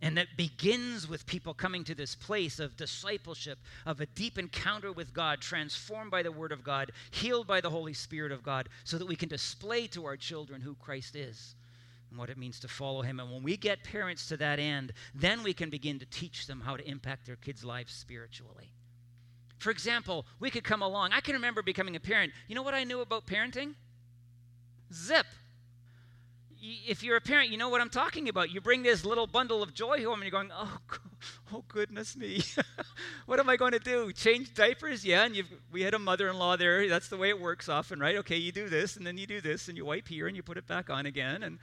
And 0.01 0.17
that 0.17 0.35
begins 0.35 1.07
with 1.07 1.27
people 1.27 1.53
coming 1.53 1.83
to 1.83 1.93
this 1.93 2.15
place 2.15 2.59
of 2.59 2.75
discipleship, 2.75 3.59
of 3.85 4.01
a 4.01 4.07
deep 4.07 4.39
encounter 4.39 4.91
with 4.91 5.13
God, 5.13 5.41
transformed 5.41 6.09
by 6.09 6.23
the 6.23 6.31
Word 6.31 6.51
of 6.51 6.63
God, 6.63 6.91
healed 7.11 7.45
by 7.45 7.61
the 7.61 7.69
Holy 7.69 7.93
Spirit 7.93 8.31
of 8.31 8.41
God, 8.41 8.67
so 8.83 8.97
that 8.97 9.07
we 9.07 9.15
can 9.15 9.29
display 9.29 9.85
to 9.87 10.05
our 10.05 10.17
children 10.17 10.61
who 10.61 10.75
Christ 10.75 11.15
is 11.15 11.55
and 12.09 12.17
what 12.17 12.29
it 12.29 12.37
means 12.37 12.59
to 12.61 12.67
follow 12.67 13.03
Him. 13.03 13.19
And 13.19 13.31
when 13.31 13.43
we 13.43 13.57
get 13.57 13.83
parents 13.83 14.27
to 14.29 14.37
that 14.37 14.59
end, 14.59 14.91
then 15.13 15.43
we 15.43 15.53
can 15.53 15.69
begin 15.69 15.99
to 15.99 16.05
teach 16.07 16.47
them 16.47 16.61
how 16.61 16.77
to 16.77 16.87
impact 16.87 17.27
their 17.27 17.35
kids' 17.35 17.63
lives 17.63 17.93
spiritually. 17.93 18.73
For 19.59 19.69
example, 19.69 20.25
we 20.39 20.49
could 20.49 20.63
come 20.63 20.81
along. 20.81 21.11
I 21.13 21.21
can 21.21 21.35
remember 21.35 21.61
becoming 21.61 21.95
a 21.95 21.99
parent. 21.99 22.33
You 22.47 22.55
know 22.55 22.63
what 22.63 22.73
I 22.73 22.83
knew 22.83 23.01
about 23.01 23.27
parenting? 23.27 23.75
Zip 24.91 25.27
if 26.61 27.01
you're 27.01 27.17
a 27.17 27.21
parent, 27.21 27.49
you 27.49 27.57
know 27.57 27.69
what 27.69 27.81
I'm 27.81 27.89
talking 27.89 28.29
about. 28.29 28.51
You 28.51 28.61
bring 28.61 28.83
this 28.83 29.03
little 29.03 29.25
bundle 29.25 29.63
of 29.63 29.73
joy 29.73 30.03
home 30.03 30.21
and 30.21 30.23
you're 30.23 30.31
going, 30.31 30.51
oh, 30.53 30.79
oh 31.53 31.63
goodness 31.67 32.15
me. 32.15 32.43
what 33.25 33.39
am 33.39 33.49
I 33.49 33.57
going 33.57 33.71
to 33.71 33.79
do? 33.79 34.11
Change 34.11 34.53
diapers? 34.53 35.03
Yeah, 35.03 35.25
and 35.25 35.43
we 35.71 35.81
had 35.81 35.95
a 35.95 35.99
mother 35.99 36.29
in 36.29 36.37
law 36.37 36.55
there. 36.55 36.87
That's 36.87 37.07
the 37.09 37.17
way 37.17 37.29
it 37.29 37.41
works 37.41 37.67
often, 37.67 37.99
right? 37.99 38.17
Okay, 38.17 38.37
you 38.37 38.51
do 38.51 38.69
this, 38.69 38.95
and 38.95 39.05
then 39.05 39.17
you 39.17 39.25
do 39.25 39.41
this, 39.41 39.67
and 39.67 39.77
you 39.77 39.85
wipe 39.85 40.07
here, 40.07 40.27
and 40.27 40.35
you 40.35 40.43
put 40.43 40.57
it 40.57 40.67
back 40.67 40.91
on 40.91 41.07
again. 41.07 41.41
And 41.41 41.57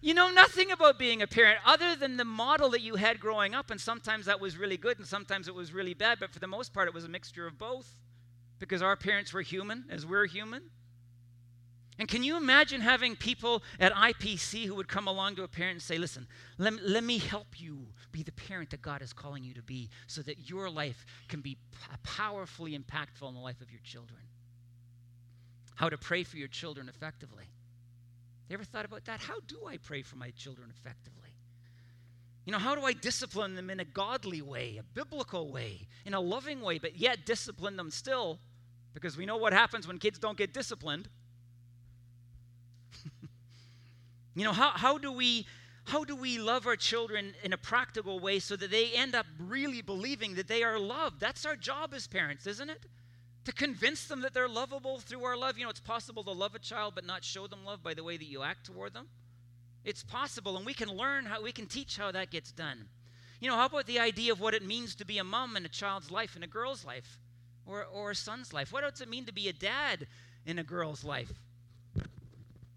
you 0.00 0.12
know 0.12 0.30
nothing 0.30 0.72
about 0.72 0.98
being 0.98 1.22
a 1.22 1.26
parent 1.28 1.60
other 1.64 1.94
than 1.94 2.16
the 2.16 2.24
model 2.24 2.70
that 2.70 2.80
you 2.80 2.96
had 2.96 3.20
growing 3.20 3.54
up. 3.54 3.70
And 3.70 3.80
sometimes 3.80 4.26
that 4.26 4.40
was 4.40 4.56
really 4.56 4.76
good, 4.76 4.98
and 4.98 5.06
sometimes 5.06 5.46
it 5.46 5.54
was 5.54 5.72
really 5.72 5.94
bad. 5.94 6.18
But 6.18 6.32
for 6.32 6.40
the 6.40 6.48
most 6.48 6.72
part, 6.72 6.88
it 6.88 6.94
was 6.94 7.04
a 7.04 7.08
mixture 7.08 7.46
of 7.46 7.58
both 7.58 7.94
because 8.58 8.82
our 8.82 8.96
parents 8.96 9.32
were 9.32 9.42
human 9.42 9.84
as 9.88 10.04
we're 10.04 10.26
human. 10.26 10.70
And 11.98 12.08
can 12.08 12.22
you 12.22 12.36
imagine 12.36 12.82
having 12.82 13.16
people 13.16 13.62
at 13.80 13.92
IPC 13.92 14.66
who 14.66 14.74
would 14.74 14.88
come 14.88 15.08
along 15.08 15.36
to 15.36 15.44
a 15.44 15.48
parent 15.48 15.76
and 15.76 15.82
say, 15.82 15.96
Listen, 15.96 16.26
let, 16.58 16.74
let 16.82 17.02
me 17.02 17.18
help 17.18 17.58
you 17.58 17.86
be 18.12 18.22
the 18.22 18.32
parent 18.32 18.70
that 18.70 18.82
God 18.82 19.00
is 19.00 19.12
calling 19.12 19.42
you 19.44 19.54
to 19.54 19.62
be 19.62 19.88
so 20.06 20.20
that 20.22 20.50
your 20.50 20.68
life 20.68 21.06
can 21.28 21.40
be 21.40 21.56
powerfully 22.02 22.78
impactful 22.78 23.26
in 23.26 23.34
the 23.34 23.40
life 23.40 23.60
of 23.62 23.70
your 23.70 23.80
children? 23.82 24.20
How 25.74 25.88
to 25.88 25.96
pray 25.96 26.22
for 26.22 26.36
your 26.36 26.48
children 26.48 26.88
effectively. 26.88 27.44
You 28.48 28.54
ever 28.54 28.64
thought 28.64 28.84
about 28.84 29.04
that? 29.06 29.20
How 29.20 29.40
do 29.46 29.66
I 29.66 29.78
pray 29.78 30.02
for 30.02 30.16
my 30.16 30.30
children 30.30 30.70
effectively? 30.70 31.30
You 32.44 32.52
know, 32.52 32.58
how 32.58 32.74
do 32.76 32.82
I 32.82 32.92
discipline 32.92 33.54
them 33.54 33.70
in 33.70 33.80
a 33.80 33.84
godly 33.84 34.40
way, 34.40 34.76
a 34.78 34.82
biblical 34.82 35.50
way, 35.50 35.88
in 36.04 36.14
a 36.14 36.20
loving 36.20 36.60
way, 36.60 36.78
but 36.78 36.96
yet 36.96 37.26
discipline 37.26 37.76
them 37.76 37.90
still? 37.90 38.38
Because 38.94 39.16
we 39.16 39.26
know 39.26 39.36
what 39.36 39.52
happens 39.52 39.88
when 39.88 39.98
kids 39.98 40.18
don't 40.18 40.38
get 40.38 40.54
disciplined. 40.54 41.08
You 44.36 44.44
know, 44.44 44.52
how, 44.52 44.70
how 44.70 44.98
do 44.98 45.10
we 45.10 45.46
how 45.86 46.02
do 46.04 46.16
we 46.16 46.38
love 46.38 46.66
our 46.66 46.74
children 46.74 47.32
in 47.44 47.52
a 47.52 47.56
practical 47.56 48.18
way 48.18 48.40
so 48.40 48.56
that 48.56 48.72
they 48.72 48.90
end 48.90 49.14
up 49.14 49.24
really 49.38 49.82
believing 49.82 50.34
that 50.34 50.48
they 50.48 50.64
are 50.64 50.80
loved? 50.80 51.20
That's 51.20 51.46
our 51.46 51.54
job 51.54 51.94
as 51.94 52.08
parents, 52.08 52.44
isn't 52.46 52.68
it? 52.68 52.86
To 53.44 53.52
convince 53.52 54.08
them 54.08 54.20
that 54.22 54.34
they're 54.34 54.48
lovable 54.48 54.98
through 54.98 55.22
our 55.22 55.36
love. 55.36 55.56
You 55.56 55.64
know, 55.64 55.70
it's 55.70 55.78
possible 55.78 56.24
to 56.24 56.32
love 56.32 56.56
a 56.56 56.58
child 56.58 56.94
but 56.96 57.06
not 57.06 57.22
show 57.22 57.46
them 57.46 57.64
love 57.64 57.84
by 57.84 57.94
the 57.94 58.02
way 58.02 58.16
that 58.16 58.24
you 58.24 58.42
act 58.42 58.66
toward 58.66 58.94
them. 58.94 59.06
It's 59.84 60.02
possible, 60.02 60.56
and 60.56 60.66
we 60.66 60.74
can 60.74 60.88
learn 60.88 61.24
how, 61.24 61.40
we 61.40 61.52
can 61.52 61.66
teach 61.66 61.96
how 61.96 62.10
that 62.10 62.32
gets 62.32 62.50
done. 62.50 62.88
You 63.40 63.48
know, 63.48 63.56
how 63.56 63.66
about 63.66 63.86
the 63.86 64.00
idea 64.00 64.32
of 64.32 64.40
what 64.40 64.54
it 64.54 64.66
means 64.66 64.96
to 64.96 65.06
be 65.06 65.18
a 65.18 65.24
mom 65.24 65.56
in 65.56 65.64
a 65.64 65.68
child's 65.68 66.10
life, 66.10 66.34
in 66.34 66.42
a 66.42 66.48
girl's 66.48 66.84
life, 66.84 67.20
or, 67.64 67.84
or 67.84 68.10
a 68.10 68.14
son's 68.16 68.52
life? 68.52 68.72
What 68.72 68.82
does 68.82 69.00
it 69.00 69.08
mean 69.08 69.26
to 69.26 69.32
be 69.32 69.48
a 69.48 69.52
dad 69.52 70.08
in 70.44 70.58
a 70.58 70.64
girl's 70.64 71.04
life? 71.04 71.32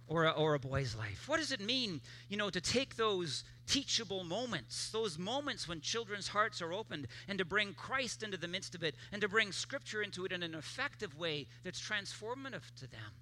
Or 0.09 0.25
a, 0.25 0.31
or 0.31 0.55
a 0.55 0.59
boy's 0.59 0.95
life? 0.95 1.23
What 1.27 1.37
does 1.37 1.51
it 1.51 1.61
mean, 1.61 2.01
you 2.27 2.35
know, 2.35 2.49
to 2.49 2.59
take 2.59 2.97
those 2.97 3.43
teachable 3.67 4.23
moments, 4.23 4.89
those 4.89 5.17
moments 5.17 5.67
when 5.67 5.79
children's 5.79 6.27
hearts 6.27 6.61
are 6.61 6.73
opened, 6.73 7.07
and 7.27 7.37
to 7.37 7.45
bring 7.45 7.73
Christ 7.73 8.23
into 8.23 8.35
the 8.35 8.47
midst 8.47 8.75
of 8.75 8.83
it, 8.83 8.95
and 9.11 9.21
to 9.21 9.29
bring 9.29 9.51
Scripture 9.51 10.01
into 10.01 10.25
it 10.25 10.31
in 10.31 10.43
an 10.43 10.55
effective 10.55 11.17
way 11.17 11.47
that's 11.63 11.79
transformative 11.79 12.75
to 12.77 12.87
them? 12.87 13.13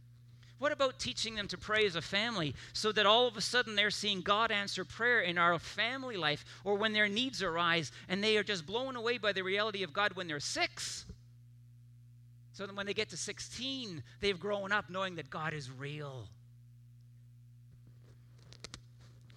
What 0.60 0.72
about 0.72 0.98
teaching 0.98 1.36
them 1.36 1.48
to 1.50 1.58
pray 1.58 1.86
as 1.86 1.96
a 1.96 2.02
family 2.02 2.56
so 2.74 2.92
that 2.94 3.06
all 3.06 3.28
of 3.28 3.38
a 3.38 3.42
sudden 3.42 3.76
they're 3.76 3.92
seeing 3.92 4.22
God 4.22 4.52
answer 4.52 4.84
prayer 4.84 5.20
in 5.22 5.38
our 5.38 5.60
family 5.60 6.18
life 6.18 6.44
or 6.64 6.76
when 6.76 6.94
their 6.94 7.08
needs 7.08 7.44
arise 7.44 7.92
and 8.10 8.24
they 8.24 8.38
are 8.38 8.44
just 8.44 8.66
blown 8.66 8.96
away 8.96 9.20
by 9.20 9.34
the 9.34 9.44
reality 9.44 9.84
of 9.84 9.94
God 9.94 10.14
when 10.14 10.28
they're 10.28 10.40
six? 10.40 11.06
So 12.54 12.66
that 12.66 12.76
when 12.76 12.88
they 12.88 12.96
get 12.96 13.10
to 13.10 13.18
16, 13.18 14.02
they've 14.20 14.40
grown 14.40 14.72
up 14.72 14.90
knowing 14.90 15.18
that 15.18 15.30
God 15.30 15.54
is 15.54 15.70
real 15.70 16.28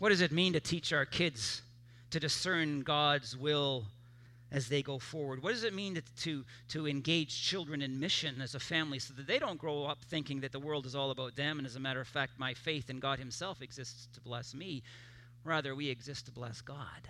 what 0.01 0.09
does 0.09 0.23
it 0.23 0.33
mean 0.33 0.55
to 0.55 0.61
teach 0.61 0.95
our 0.95 1.05
kids 1.05 1.61
to 2.11 2.19
discern 2.19 2.81
God's 2.81 3.37
will 3.37 3.85
as 4.51 4.67
they 4.67 4.83
go 4.83 4.99
forward? 4.99 5.43
What 5.43 5.53
does 5.53 5.63
it 5.63 5.75
mean 5.75 5.95
to, 5.95 6.03
to, 6.23 6.45
to, 6.71 6.89
engage 6.89 7.43
children 7.43 7.83
in 7.83 8.01
mission 8.01 8.41
as 8.41 8.55
a 8.55 8.61
family 8.61 8.99
so 8.99 9.13
that 9.13 9.27
they 9.27 9.39
don't 9.39 9.59
grow 9.59 9.85
up 9.85 9.99
thinking 10.09 10.41
that 10.41 10.53
the 10.53 10.59
world 10.59 10.87
is 10.87 10.97
all 10.97 11.11
about 11.11 11.37
them? 11.37 11.59
And 11.59 11.67
as 11.67 11.77
a 11.77 11.81
matter 11.81 12.01
of 12.01 12.09
fact, 12.09 12.33
my 12.39 12.55
faith 12.55 12.89
in 12.89 12.99
God 12.99 13.19
Himself 13.19 13.61
exists 13.61 14.09
to 14.15 14.23
bless 14.23 14.55
me. 14.55 14.83
Rather, 15.45 15.75
we 15.75 15.91
exist 15.91 16.25
to 16.25 16.33
bless 16.33 16.63
God. 16.63 17.09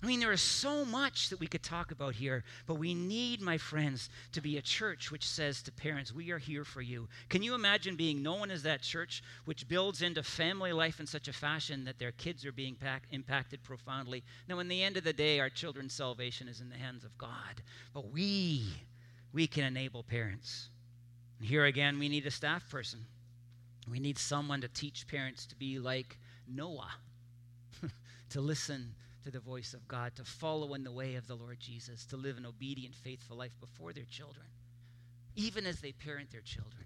I 0.00 0.06
mean, 0.06 0.20
there 0.20 0.30
is 0.30 0.40
so 0.40 0.84
much 0.84 1.28
that 1.30 1.40
we 1.40 1.48
could 1.48 1.64
talk 1.64 1.90
about 1.90 2.14
here, 2.14 2.44
but 2.66 2.76
we 2.76 2.94
need, 2.94 3.40
my 3.40 3.58
friends, 3.58 4.10
to 4.30 4.40
be 4.40 4.56
a 4.56 4.62
church 4.62 5.10
which 5.10 5.26
says 5.26 5.60
to 5.62 5.72
parents, 5.72 6.14
We 6.14 6.30
are 6.30 6.38
here 6.38 6.64
for 6.64 6.80
you. 6.80 7.08
Can 7.28 7.42
you 7.42 7.54
imagine 7.54 7.96
being 7.96 8.22
known 8.22 8.52
as 8.52 8.62
that 8.62 8.82
church 8.82 9.24
which 9.44 9.66
builds 9.66 10.00
into 10.00 10.22
family 10.22 10.72
life 10.72 11.00
in 11.00 11.06
such 11.06 11.26
a 11.26 11.32
fashion 11.32 11.84
that 11.84 11.98
their 11.98 12.12
kids 12.12 12.46
are 12.46 12.52
being 12.52 12.76
pack, 12.76 13.08
impacted 13.10 13.64
profoundly? 13.64 14.22
Now, 14.48 14.60
in 14.60 14.68
the 14.68 14.84
end 14.84 14.96
of 14.96 15.02
the 15.02 15.12
day, 15.12 15.40
our 15.40 15.50
children's 15.50 15.94
salvation 15.94 16.46
is 16.46 16.60
in 16.60 16.68
the 16.68 16.76
hands 16.76 17.02
of 17.02 17.18
God, 17.18 17.62
but 17.92 18.08
we, 18.12 18.68
we 19.32 19.48
can 19.48 19.64
enable 19.64 20.04
parents. 20.04 20.68
And 21.40 21.48
here 21.48 21.64
again, 21.64 21.98
we 21.98 22.08
need 22.08 22.24
a 22.24 22.30
staff 22.30 22.70
person. 22.70 23.00
We 23.90 23.98
need 23.98 24.18
someone 24.18 24.60
to 24.60 24.68
teach 24.68 25.08
parents 25.08 25.44
to 25.46 25.56
be 25.56 25.80
like 25.80 26.18
Noah, 26.46 26.92
to 28.30 28.40
listen 28.40 28.94
to 29.24 29.30
the 29.30 29.40
voice 29.40 29.74
of 29.74 29.86
God, 29.88 30.14
to 30.16 30.24
follow 30.24 30.74
in 30.74 30.84
the 30.84 30.92
way 30.92 31.14
of 31.16 31.26
the 31.26 31.34
Lord 31.34 31.58
Jesus, 31.60 32.04
to 32.06 32.16
live 32.16 32.36
an 32.36 32.46
obedient, 32.46 32.94
faithful 32.94 33.36
life 33.36 33.58
before 33.60 33.92
their 33.92 34.04
children, 34.04 34.46
even 35.34 35.66
as 35.66 35.80
they 35.80 35.92
parent 35.92 36.30
their 36.30 36.40
children. 36.40 36.84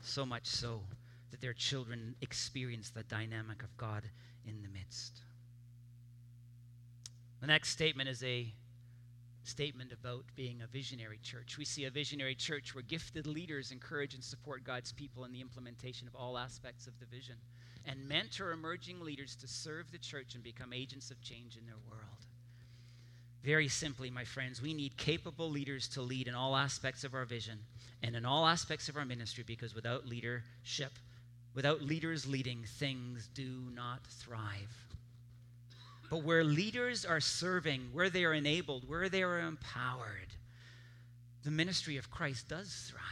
So 0.00 0.24
much 0.24 0.46
so 0.46 0.82
that 1.30 1.40
their 1.40 1.52
children 1.52 2.14
experience 2.20 2.90
the 2.90 3.02
dynamic 3.02 3.62
of 3.62 3.76
God 3.76 4.04
in 4.46 4.62
the 4.62 4.68
midst. 4.68 5.22
The 7.40 7.46
next 7.48 7.70
statement 7.70 8.08
is 8.08 8.22
a 8.22 8.52
statement 9.42 9.92
about 9.92 10.24
being 10.34 10.62
a 10.62 10.66
visionary 10.66 11.18
church. 11.22 11.56
We 11.58 11.64
see 11.64 11.84
a 11.84 11.90
visionary 11.90 12.34
church 12.34 12.74
where 12.74 12.82
gifted 12.82 13.26
leaders 13.26 13.70
encourage 13.70 14.14
and 14.14 14.24
support 14.24 14.64
God's 14.64 14.92
people 14.92 15.24
in 15.24 15.32
the 15.32 15.40
implementation 15.40 16.08
of 16.08 16.16
all 16.16 16.36
aspects 16.36 16.86
of 16.86 16.98
the 16.98 17.06
vision 17.06 17.36
and 17.86 18.08
mentor 18.08 18.52
emerging 18.52 19.00
leaders 19.00 19.36
to 19.36 19.48
serve 19.48 19.90
the 19.92 19.98
church 19.98 20.34
and 20.34 20.42
become 20.42 20.72
agents 20.72 21.10
of 21.10 21.22
change 21.22 21.56
in 21.56 21.66
their 21.66 21.78
world. 21.88 22.02
Very 23.42 23.68
simply, 23.68 24.10
my 24.10 24.24
friends, 24.24 24.60
we 24.60 24.74
need 24.74 24.96
capable 24.96 25.48
leaders 25.48 25.86
to 25.88 26.02
lead 26.02 26.26
in 26.26 26.34
all 26.34 26.56
aspects 26.56 27.04
of 27.04 27.14
our 27.14 27.24
vision 27.24 27.60
and 28.02 28.16
in 28.16 28.26
all 28.26 28.46
aspects 28.46 28.88
of 28.88 28.96
our 28.96 29.04
ministry 29.04 29.44
because 29.46 29.74
without 29.74 30.06
leadership, 30.06 30.92
without 31.54 31.80
leaders 31.80 32.26
leading, 32.26 32.64
things 32.64 33.28
do 33.34 33.62
not 33.72 34.04
thrive. 34.06 34.86
But 36.10 36.24
where 36.24 36.44
leaders 36.44 37.04
are 37.04 37.20
serving, 37.20 37.90
where 37.92 38.10
they 38.10 38.24
are 38.24 38.34
enabled, 38.34 38.88
where 38.88 39.08
they 39.08 39.22
are 39.22 39.38
empowered, 39.40 40.34
the 41.44 41.50
ministry 41.50 41.96
of 41.96 42.10
Christ 42.10 42.48
does 42.48 42.90
thrive. 42.90 43.02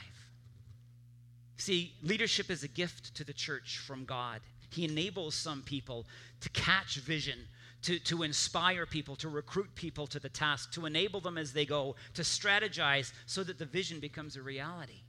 See, 1.57 1.93
leadership 2.03 2.51
is 2.51 2.65
a 2.65 2.69
gift 2.69 3.15
to 3.15 3.25
the 3.25 3.33
church 3.33 3.79
from 3.79 4.05
God. 4.05 4.41
He 4.75 4.85
enables 4.85 5.35
some 5.37 5.63
people 5.63 6.05
to 6.41 6.49
catch 6.51 6.97
vision, 6.97 7.39
to, 7.83 8.01
to 8.01 8.25
inspire 8.25 8.87
people, 8.87 9.15
to 9.17 9.29
recruit 9.29 9.73
people 9.77 10.09
to 10.09 10.19
the 10.19 10.29
task, 10.29 10.73
to 10.73 10.85
enable 10.85 11.21
them 11.21 11.39
as 11.39 11.53
they 11.53 11.65
go, 11.65 11.95
to 12.15 12.23
strategize 12.23 13.13
so 13.27 13.45
that 13.45 13.59
the 13.59 13.67
vision 13.67 14.01
becomes 14.01 14.35
a 14.35 14.43
reality. 14.43 15.03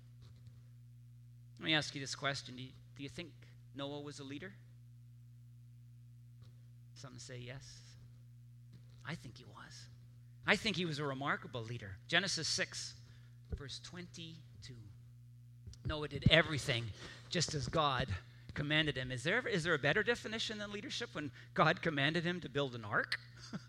Let 1.59 1.65
me 1.65 1.73
ask 1.73 1.95
you 1.95 2.01
this 2.01 2.13
question 2.15 2.55
Do 2.55 2.61
you, 2.61 2.69
do 2.95 3.01
you 3.03 3.09
think 3.09 3.29
Noah 3.75 4.01
was 4.01 4.19
a 4.19 4.23
leader? 4.23 4.53
Some 6.93 7.17
say 7.17 7.39
yes. 7.43 7.63
I 9.07 9.15
think 9.15 9.37
he 9.37 9.45
was. 9.45 9.85
I 10.45 10.55
think 10.55 10.75
he 10.75 10.85
was 10.85 10.99
a 10.99 11.03
remarkable 11.03 11.63
leader. 11.63 11.97
Genesis 12.07 12.47
6, 12.47 12.93
verse 13.57 13.79
22. 13.83 14.73
Noah 15.87 16.07
did 16.07 16.25
everything 16.29 16.85
just 17.29 17.55
as 17.55 17.67
God 17.67 18.07
commanded 18.55 18.97
him. 18.97 19.11
Is 19.11 19.23
there, 19.23 19.47
is 19.47 19.63
there 19.63 19.75
a 19.75 19.79
better 19.79 20.01
definition 20.01 20.57
than 20.57 20.71
leadership 20.71 21.09
when 21.13 21.31
God 21.53 21.81
commanded 21.81 22.23
him 22.23 22.41
to 22.41 22.49
build 22.49 22.73
an 22.73 22.83
ark? 22.83 23.19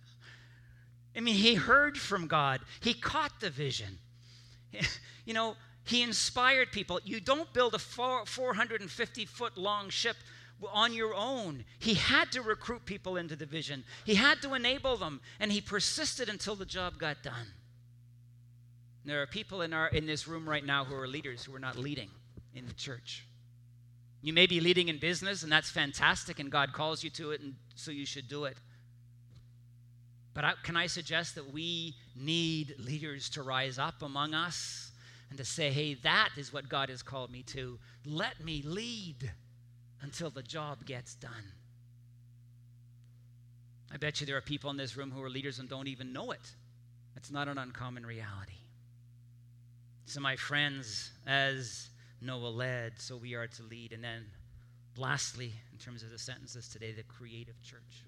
I 1.17 1.21
mean, 1.21 1.35
he 1.35 1.55
heard 1.55 1.99
from 1.99 2.27
God, 2.27 2.61
he 2.81 2.95
caught 2.95 3.41
the 3.41 3.51
vision. 3.51 3.99
you 5.25 5.35
know, 5.35 5.57
he 5.85 6.03
inspired 6.03 6.73
people. 6.73 7.01
You 7.05 7.21
don't 7.21 7.53
build 7.53 7.75
a 7.75 7.79
450 7.79 9.25
foot 9.27 9.57
long 9.57 9.89
ship 9.91 10.17
on 10.73 10.93
your 10.93 11.15
own. 11.15 11.65
He 11.79 11.95
had 11.95 12.33
to 12.33 12.43
recruit 12.43 12.85
people 12.85 13.17
into 13.17 13.37
the 13.37 13.47
vision, 13.47 13.85
he 14.05 14.15
had 14.15 14.41
to 14.43 14.55
enable 14.55 14.97
them, 14.97 15.21
and 15.39 15.53
he 15.53 15.61
persisted 15.61 16.29
until 16.29 16.57
the 16.57 16.65
job 16.65 16.99
got 16.99 17.23
done. 17.23 17.47
There 19.05 19.23
are 19.23 19.27
people 19.27 19.63
in, 19.63 19.73
our, 19.73 19.87
in 19.89 20.07
this 20.07 20.27
room 20.27 20.49
right 20.49 20.65
now 20.65 20.85
who 20.85 20.95
are 20.97 21.07
leaders 21.07 21.45
who 21.45 21.55
are 21.55 21.61
not 21.61 21.77
leading 21.77 22.11
in 22.55 22.67
the 22.67 22.75
church. 22.75 23.25
You 24.23 24.33
may 24.33 24.47
be 24.47 24.61
leading 24.61 24.89
in 24.89 24.99
business, 24.99 25.43
and 25.43 25.53
that's 25.53 25.71
fantastic, 25.71 26.39
and 26.39 26.51
God 26.51 26.73
calls 26.73 27.05
you 27.05 27.11
to 27.11 27.31
it, 27.31 27.41
and 27.41 27.55
so 27.75 27.91
you 27.91 28.07
should 28.07 28.29
do 28.29 28.45
it. 28.45 28.57
But 30.35 30.45
I, 30.45 30.53
can 30.63 30.77
I 30.77 30.87
suggest 30.87 31.35
that 31.37 31.53
we 31.53 31.95
need 32.15 32.75
leaders 32.79 33.31
to 33.31 33.43
rise 33.43 33.79
up 33.79 34.03
among 34.03 34.35
us 34.35 34.93
and 35.31 35.39
to 35.39 35.45
say, 35.45 35.71
hey, 35.71 35.95
that 35.95 36.31
is 36.37 36.53
what 36.53 36.69
God 36.69 36.89
has 36.89 37.03
called 37.03 37.31
me 37.31 37.43
to. 37.45 37.79
Let 38.05 38.45
me 38.45 38.63
lead 38.63 39.33
until 40.03 40.31
the 40.31 40.43
job 40.43 40.85
gets 40.85 41.15
done. 41.15 41.53
I 43.93 43.97
bet 43.97 44.21
you 44.21 44.27
there 44.27 44.37
are 44.37 44.43
people 44.43 44.71
in 44.71 44.77
this 44.77 44.97
room 44.97 45.11
who 45.11 45.23
are 45.23 45.31
leaders 45.31 45.59
and 45.59 45.69
don't 45.69 45.89
even 45.89 46.13
know 46.13 46.33
it. 46.33 46.55
It's 47.17 47.31
not 47.31 47.49
an 47.49 47.57
uncommon 47.57 48.05
reality. 48.05 48.53
So, 50.05 50.21
my 50.21 50.37
friends, 50.37 51.11
as 51.27 51.89
Noah 52.21 52.49
led, 52.49 52.95
so 52.99 53.17
we 53.17 53.35
are 53.35 53.47
to 53.47 53.63
lead. 53.63 53.93
And 53.93 54.03
then, 54.03 54.27
lastly, 54.97 55.53
in 55.73 55.79
terms 55.79 56.03
of 56.03 56.11
the 56.11 56.19
sentences 56.19 56.69
today, 56.69 56.93
the 56.93 57.03
creative 57.03 57.61
church. 57.63 58.05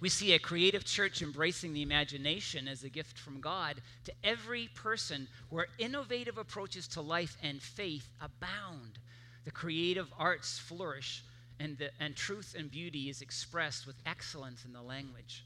We 0.00 0.08
see 0.08 0.32
a 0.32 0.38
creative 0.38 0.84
church 0.84 1.22
embracing 1.22 1.72
the 1.72 1.82
imagination 1.82 2.68
as 2.68 2.84
a 2.84 2.88
gift 2.88 3.18
from 3.18 3.40
God 3.40 3.80
to 4.04 4.12
every 4.22 4.68
person 4.74 5.26
where 5.50 5.66
innovative 5.78 6.38
approaches 6.38 6.86
to 6.88 7.00
life 7.00 7.36
and 7.42 7.60
faith 7.60 8.08
abound. 8.20 8.98
The 9.44 9.50
creative 9.50 10.06
arts 10.16 10.58
flourish, 10.58 11.24
and, 11.58 11.76
the, 11.78 11.90
and 11.98 12.14
truth 12.14 12.54
and 12.56 12.70
beauty 12.70 13.08
is 13.08 13.22
expressed 13.22 13.86
with 13.86 13.96
excellence 14.06 14.64
in 14.64 14.72
the 14.72 14.82
language 14.82 15.44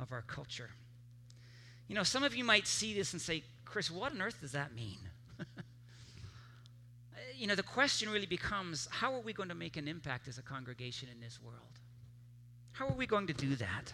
of 0.00 0.10
our 0.10 0.22
culture. 0.22 0.70
You 1.86 1.94
know, 1.94 2.02
some 2.02 2.24
of 2.24 2.34
you 2.34 2.42
might 2.42 2.66
see 2.66 2.94
this 2.94 3.12
and 3.12 3.22
say, 3.22 3.44
Chris, 3.64 3.90
what 3.90 4.12
on 4.12 4.22
earth 4.22 4.40
does 4.40 4.52
that 4.52 4.74
mean? 4.74 4.98
You 7.44 7.48
know, 7.48 7.54
the 7.54 7.62
question 7.62 8.08
really 8.08 8.24
becomes 8.24 8.88
how 8.90 9.12
are 9.12 9.20
we 9.20 9.34
going 9.34 9.50
to 9.50 9.54
make 9.54 9.76
an 9.76 9.86
impact 9.86 10.28
as 10.28 10.38
a 10.38 10.42
congregation 10.42 11.10
in 11.12 11.20
this 11.20 11.38
world? 11.42 11.78
How 12.72 12.88
are 12.88 12.94
we 12.94 13.06
going 13.06 13.26
to 13.26 13.34
do 13.34 13.54
that? 13.56 13.92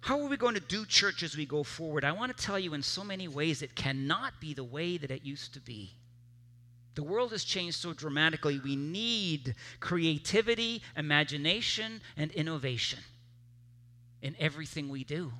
How 0.00 0.18
are 0.20 0.26
we 0.26 0.36
going 0.36 0.54
to 0.54 0.60
do 0.60 0.84
church 0.86 1.22
as 1.22 1.36
we 1.36 1.46
go 1.46 1.62
forward? 1.62 2.04
I 2.04 2.10
want 2.10 2.36
to 2.36 2.44
tell 2.44 2.58
you 2.58 2.74
in 2.74 2.82
so 2.82 3.04
many 3.04 3.28
ways 3.28 3.62
it 3.62 3.76
cannot 3.76 4.40
be 4.40 4.54
the 4.54 4.64
way 4.64 4.96
that 4.96 5.12
it 5.12 5.24
used 5.24 5.54
to 5.54 5.60
be. 5.60 5.92
The 6.96 7.04
world 7.04 7.30
has 7.30 7.44
changed 7.44 7.76
so 7.76 7.92
dramatically. 7.92 8.58
We 8.58 8.74
need 8.74 9.54
creativity, 9.78 10.82
imagination, 10.96 12.00
and 12.16 12.32
innovation 12.32 12.98
in 14.20 14.34
everything 14.40 14.88
we 14.88 15.04
do. 15.04 15.30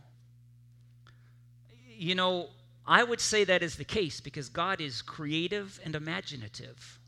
You 1.89 2.15
know, 2.15 2.51
I 2.87 3.03
would 3.03 3.21
say 3.21 3.45
that 3.45 3.63
is 3.63 3.77
the 3.77 3.85
case 3.85 4.21
because 4.21 4.49
God 4.49 4.81
is 4.81 5.03
creative 5.03 5.81
and 5.85 5.95
imaginative. 5.95 6.99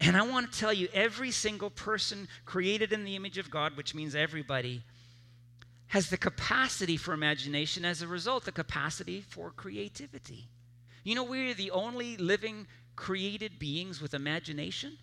And 0.00 0.16
I 0.16 0.22
want 0.22 0.52
to 0.52 0.58
tell 0.58 0.72
you, 0.72 0.88
every 0.92 1.30
single 1.30 1.70
person 1.70 2.28
created 2.44 2.92
in 2.92 3.04
the 3.04 3.16
image 3.16 3.38
of 3.38 3.50
God, 3.50 3.76
which 3.76 3.94
means 3.94 4.14
everybody, 4.14 4.82
has 5.88 6.10
the 6.10 6.16
capacity 6.16 6.96
for 6.96 7.14
imagination, 7.14 7.84
as 7.84 8.02
a 8.02 8.08
result, 8.08 8.44
the 8.44 8.52
capacity 8.52 9.20
for 9.20 9.50
creativity. 9.50 10.48
You 11.04 11.14
know, 11.14 11.24
we're 11.24 11.54
the 11.54 11.70
only 11.70 12.16
living 12.16 12.66
created 12.96 13.58
beings 13.58 14.00
with 14.00 14.14
imagination 14.14 14.98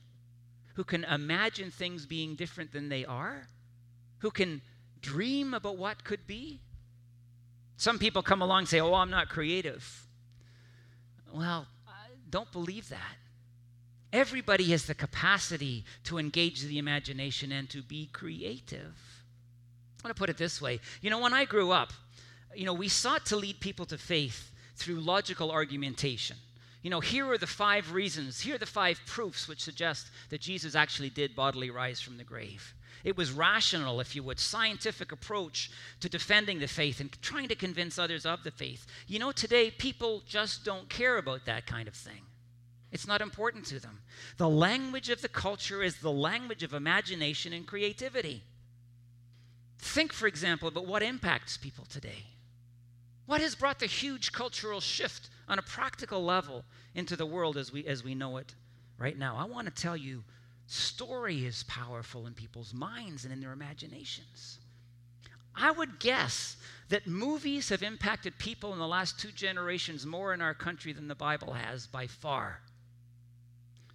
who 0.75 0.83
can 0.83 1.03
imagine 1.05 1.71
things 1.71 2.05
being 2.05 2.35
different 2.35 2.71
than 2.71 2.89
they 2.89 3.05
are, 3.05 3.47
who 4.19 4.31
can 4.31 4.61
dream 5.01 5.53
about 5.53 5.77
what 5.77 6.03
could 6.03 6.27
be. 6.27 6.59
Some 7.81 7.97
people 7.97 8.21
come 8.21 8.43
along 8.43 8.59
and 8.59 8.67
say, 8.67 8.79
Oh, 8.79 8.93
I'm 8.93 9.09
not 9.09 9.27
creative. 9.27 10.05
Well, 11.33 11.65
don't 12.29 12.51
believe 12.51 12.89
that. 12.89 13.15
Everybody 14.13 14.65
has 14.65 14.85
the 14.85 14.93
capacity 14.93 15.83
to 16.03 16.19
engage 16.19 16.61
the 16.61 16.77
imagination 16.77 17.51
and 17.51 17.67
to 17.71 17.81
be 17.81 18.05
creative. 18.13 18.93
I 19.97 20.07
want 20.07 20.15
to 20.15 20.19
put 20.19 20.29
it 20.29 20.37
this 20.37 20.61
way. 20.61 20.79
You 21.01 21.09
know, 21.09 21.17
when 21.17 21.33
I 21.33 21.45
grew 21.45 21.71
up, 21.71 21.91
you 22.55 22.65
know, 22.65 22.73
we 22.73 22.87
sought 22.87 23.25
to 23.27 23.35
lead 23.35 23.59
people 23.59 23.87
to 23.87 23.97
faith 23.97 24.51
through 24.75 24.99
logical 24.99 25.49
argumentation. 25.49 26.37
You 26.83 26.91
know, 26.91 26.99
here 26.99 27.27
are 27.31 27.39
the 27.39 27.47
five 27.47 27.93
reasons, 27.93 28.41
here 28.41 28.55
are 28.55 28.59
the 28.59 28.67
five 28.67 29.01
proofs 29.07 29.47
which 29.47 29.63
suggest 29.63 30.11
that 30.29 30.41
Jesus 30.41 30.75
actually 30.75 31.09
did 31.09 31.35
bodily 31.35 31.71
rise 31.71 31.99
from 31.99 32.17
the 32.17 32.23
grave. 32.23 32.75
It 33.03 33.17
was 33.17 33.31
rational, 33.31 33.99
if 33.99 34.15
you 34.15 34.23
would, 34.23 34.39
scientific 34.39 35.11
approach 35.11 35.71
to 35.99 36.09
defending 36.09 36.59
the 36.59 36.67
faith 36.67 36.99
and 36.99 37.11
trying 37.21 37.47
to 37.47 37.55
convince 37.55 37.97
others 37.97 38.25
of 38.25 38.43
the 38.43 38.51
faith. 38.51 38.85
You 39.07 39.19
know, 39.19 39.31
today 39.31 39.71
people 39.71 40.23
just 40.27 40.63
don't 40.63 40.89
care 40.89 41.17
about 41.17 41.45
that 41.45 41.65
kind 41.65 41.87
of 41.87 41.95
thing. 41.95 42.21
It's 42.91 43.07
not 43.07 43.21
important 43.21 43.65
to 43.67 43.79
them. 43.79 44.01
The 44.37 44.49
language 44.49 45.09
of 45.09 45.21
the 45.21 45.29
culture 45.29 45.81
is 45.81 45.97
the 45.97 46.11
language 46.11 46.61
of 46.61 46.73
imagination 46.73 47.53
and 47.53 47.65
creativity. 47.65 48.43
Think, 49.79 50.13
for 50.13 50.27
example, 50.27 50.67
about 50.67 50.85
what 50.85 51.01
impacts 51.01 51.57
people 51.57 51.85
today. 51.85 52.25
What 53.25 53.41
has 53.41 53.55
brought 53.55 53.79
the 53.79 53.85
huge 53.85 54.31
cultural 54.31 54.81
shift 54.81 55.29
on 55.47 55.57
a 55.57 55.63
practical 55.63 56.23
level 56.23 56.65
into 56.93 57.15
the 57.15 57.25
world 57.25 57.55
as 57.55 57.71
we, 57.71 57.85
as 57.85 58.03
we 58.03 58.13
know 58.13 58.37
it 58.37 58.53
right 58.97 59.17
now? 59.17 59.37
I 59.37 59.45
want 59.45 59.73
to 59.73 59.81
tell 59.81 59.95
you 59.95 60.23
story 60.71 61.45
is 61.45 61.63
powerful 61.63 62.27
in 62.27 62.33
people's 62.33 62.73
minds 62.73 63.23
and 63.23 63.33
in 63.33 63.39
their 63.39 63.51
imaginations. 63.51 64.59
I 65.55 65.71
would 65.71 65.99
guess 65.99 66.55
that 66.89 67.07
movies 67.07 67.69
have 67.69 67.83
impacted 67.83 68.37
people 68.37 68.73
in 68.73 68.79
the 68.79 68.87
last 68.87 69.19
two 69.19 69.31
generations 69.31 70.05
more 70.05 70.33
in 70.33 70.41
our 70.41 70.53
country 70.53 70.93
than 70.93 71.07
the 71.07 71.15
Bible 71.15 71.53
has 71.53 71.87
by 71.87 72.07
far 72.07 72.61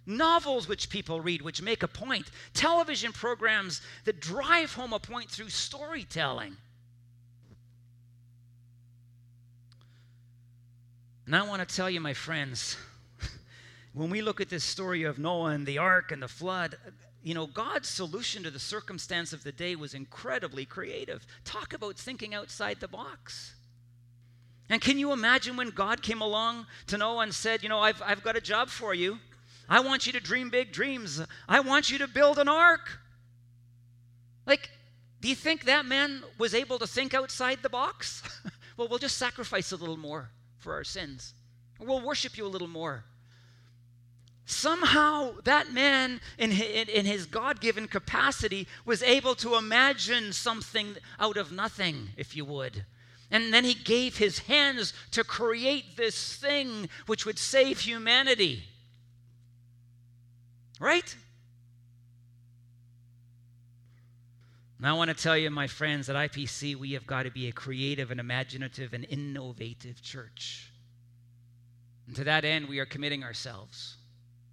novels 0.07 0.67
which 0.67 0.89
people 0.89 1.19
read, 1.21 1.41
which 1.41 1.61
make 1.61 1.83
a 1.83 1.87
point, 1.87 2.31
television 2.53 3.11
programs 3.11 3.81
that 4.05 4.21
drive 4.21 4.73
home 4.73 4.93
a 4.93 4.99
point 4.99 5.29
through 5.29 5.49
storytelling. 5.49 6.55
And 11.25 11.35
I 11.35 11.43
want 11.43 11.67
to 11.67 11.75
tell 11.75 11.89
you, 11.89 11.99
my 11.99 12.13
friends, 12.13 12.77
when 13.97 14.11
we 14.11 14.21
look 14.21 14.39
at 14.39 14.49
this 14.49 14.63
story 14.63 15.03
of 15.03 15.17
Noah 15.17 15.49
and 15.49 15.65
the 15.65 15.79
ark 15.79 16.11
and 16.11 16.21
the 16.21 16.27
flood, 16.27 16.77
you 17.23 17.33
know, 17.33 17.47
God's 17.47 17.89
solution 17.89 18.43
to 18.43 18.51
the 18.51 18.59
circumstance 18.59 19.33
of 19.33 19.43
the 19.43 19.51
day 19.51 19.75
was 19.75 19.95
incredibly 19.95 20.65
creative. 20.65 21.25
Talk 21.43 21.73
about 21.73 21.97
thinking 21.97 22.35
outside 22.35 22.79
the 22.79 22.87
box. 22.87 23.55
And 24.69 24.79
can 24.81 24.99
you 24.99 25.13
imagine 25.13 25.57
when 25.57 25.71
God 25.71 26.03
came 26.03 26.21
along 26.21 26.67
to 26.87 26.97
Noah 26.97 27.23
and 27.23 27.33
said, 27.33 27.63
You 27.63 27.69
know, 27.69 27.79
I've, 27.79 27.99
I've 28.05 28.23
got 28.23 28.37
a 28.37 28.41
job 28.41 28.69
for 28.69 28.93
you. 28.93 29.17
I 29.67 29.79
want 29.79 30.05
you 30.05 30.13
to 30.13 30.19
dream 30.19 30.51
big 30.51 30.71
dreams. 30.71 31.19
I 31.49 31.61
want 31.61 31.89
you 31.89 31.97
to 31.97 32.07
build 32.07 32.37
an 32.37 32.47
ark. 32.47 32.99
Like, 34.45 34.69
do 35.21 35.27
you 35.27 35.35
think 35.35 35.65
that 35.65 35.85
man 35.85 36.21
was 36.37 36.53
able 36.53 36.77
to 36.79 36.87
think 36.87 37.15
outside 37.15 37.59
the 37.63 37.69
box? 37.69 38.21
well, 38.77 38.87
we'll 38.87 38.99
just 38.99 39.17
sacrifice 39.17 39.71
a 39.71 39.75
little 39.75 39.97
more 39.97 40.29
for 40.59 40.73
our 40.73 40.83
sins. 40.83 41.33
We'll 41.79 42.01
worship 42.01 42.37
you 42.37 42.45
a 42.45 42.47
little 42.47 42.67
more. 42.67 43.03
Somehow, 44.49 45.33
that 45.43 45.73
man, 45.73 46.21
in 46.37 46.51
his 46.51 47.25
God 47.25 47.59
given 47.59 47.85
capacity, 47.85 48.65
was 48.85 49.03
able 49.03 49.35
to 49.35 49.55
imagine 49.55 50.31
something 50.31 50.95
out 51.19 51.35
of 51.35 51.51
nothing, 51.51 52.11
if 52.15 52.33
you 52.33 52.45
would. 52.45 52.85
And 53.29 53.53
then 53.53 53.65
he 53.65 53.73
gave 53.73 54.17
his 54.17 54.39
hands 54.39 54.93
to 55.11 55.25
create 55.25 55.97
this 55.97 56.37
thing 56.37 56.87
which 57.07 57.25
would 57.25 57.37
save 57.37 57.81
humanity. 57.81 58.63
Right? 60.79 61.13
Now, 64.79 64.95
I 64.95 64.97
want 64.97 65.09
to 65.09 65.23
tell 65.23 65.37
you, 65.37 65.49
my 65.49 65.67
friends, 65.67 66.09
at 66.09 66.15
IPC, 66.15 66.77
we 66.77 66.93
have 66.93 67.05
got 67.05 67.23
to 67.23 67.31
be 67.31 67.49
a 67.49 67.51
creative 67.51 68.11
and 68.11 68.19
imaginative 68.21 68.93
and 68.93 69.05
innovative 69.09 70.01
church. 70.01 70.71
And 72.07 72.15
to 72.15 72.23
that 72.23 72.45
end, 72.45 72.69
we 72.69 72.79
are 72.79 72.85
committing 72.85 73.25
ourselves 73.25 73.96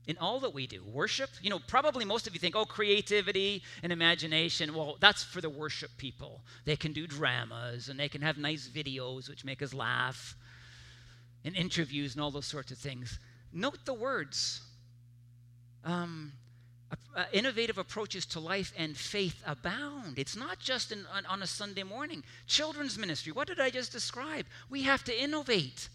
in 0.07 0.19
all 0.19 0.41
that 0.41 0.53
we 0.53 0.67
do. 0.67 0.83
Worship, 0.85 1.31
you 1.43 1.51
know, 1.51 1.59
probably 1.67 2.05
most 2.05 2.27
of 2.27 2.35
you 2.35 2.41
think, 2.41 2.55
oh, 2.55 2.65
creativity 2.65 3.63
and 3.83 3.93
imagination, 3.93 4.75
well, 4.75 4.97
that's 5.01 5.23
for 5.23 5.41
the 5.41 5.51
worship 5.51 5.91
people. 5.97 6.43
They 6.65 6.77
can 6.77 6.93
do 6.93 7.07
dramas 7.07 7.89
and 7.89 7.99
they 7.99 8.09
can 8.09 8.23
have 8.23 8.37
nice 8.37 8.69
videos 8.69 9.29
which 9.29 9.45
make 9.45 9.63
us 9.63 9.73
laugh 9.73 10.35
and 11.45 11.57
interviews 11.57 12.15
and 12.15 12.23
all 12.23 12.31
those 12.31 12.47
sorts 12.47 12.71
of 12.71 12.79
things. 12.79 13.19
Note 13.53 13.79
the 13.85 13.95
words 13.95 14.61
um, 15.85 16.33
uh, 17.15 17.25
innovative 17.33 17.79
approaches 17.79 18.27
to 18.27 18.41
life 18.41 18.73
and 18.77 18.97
faith 18.97 19.43
abound. 19.47 20.19
It's 20.19 20.37
not 20.37 20.59
just 20.59 20.93
in, 20.93 21.07
on, 21.15 21.25
on 21.27 21.43
a 21.43 21.47
Sunday 21.47 21.83
morning. 21.83 22.25
Children's 22.47 22.99
ministry, 22.99 23.33
what 23.33 23.47
did 23.47 23.61
I 23.61 23.71
just 23.71 23.93
describe? 23.93 24.47
We 24.69 24.83
have 24.83 25.05
to 25.05 25.23
innovate. 25.23 25.89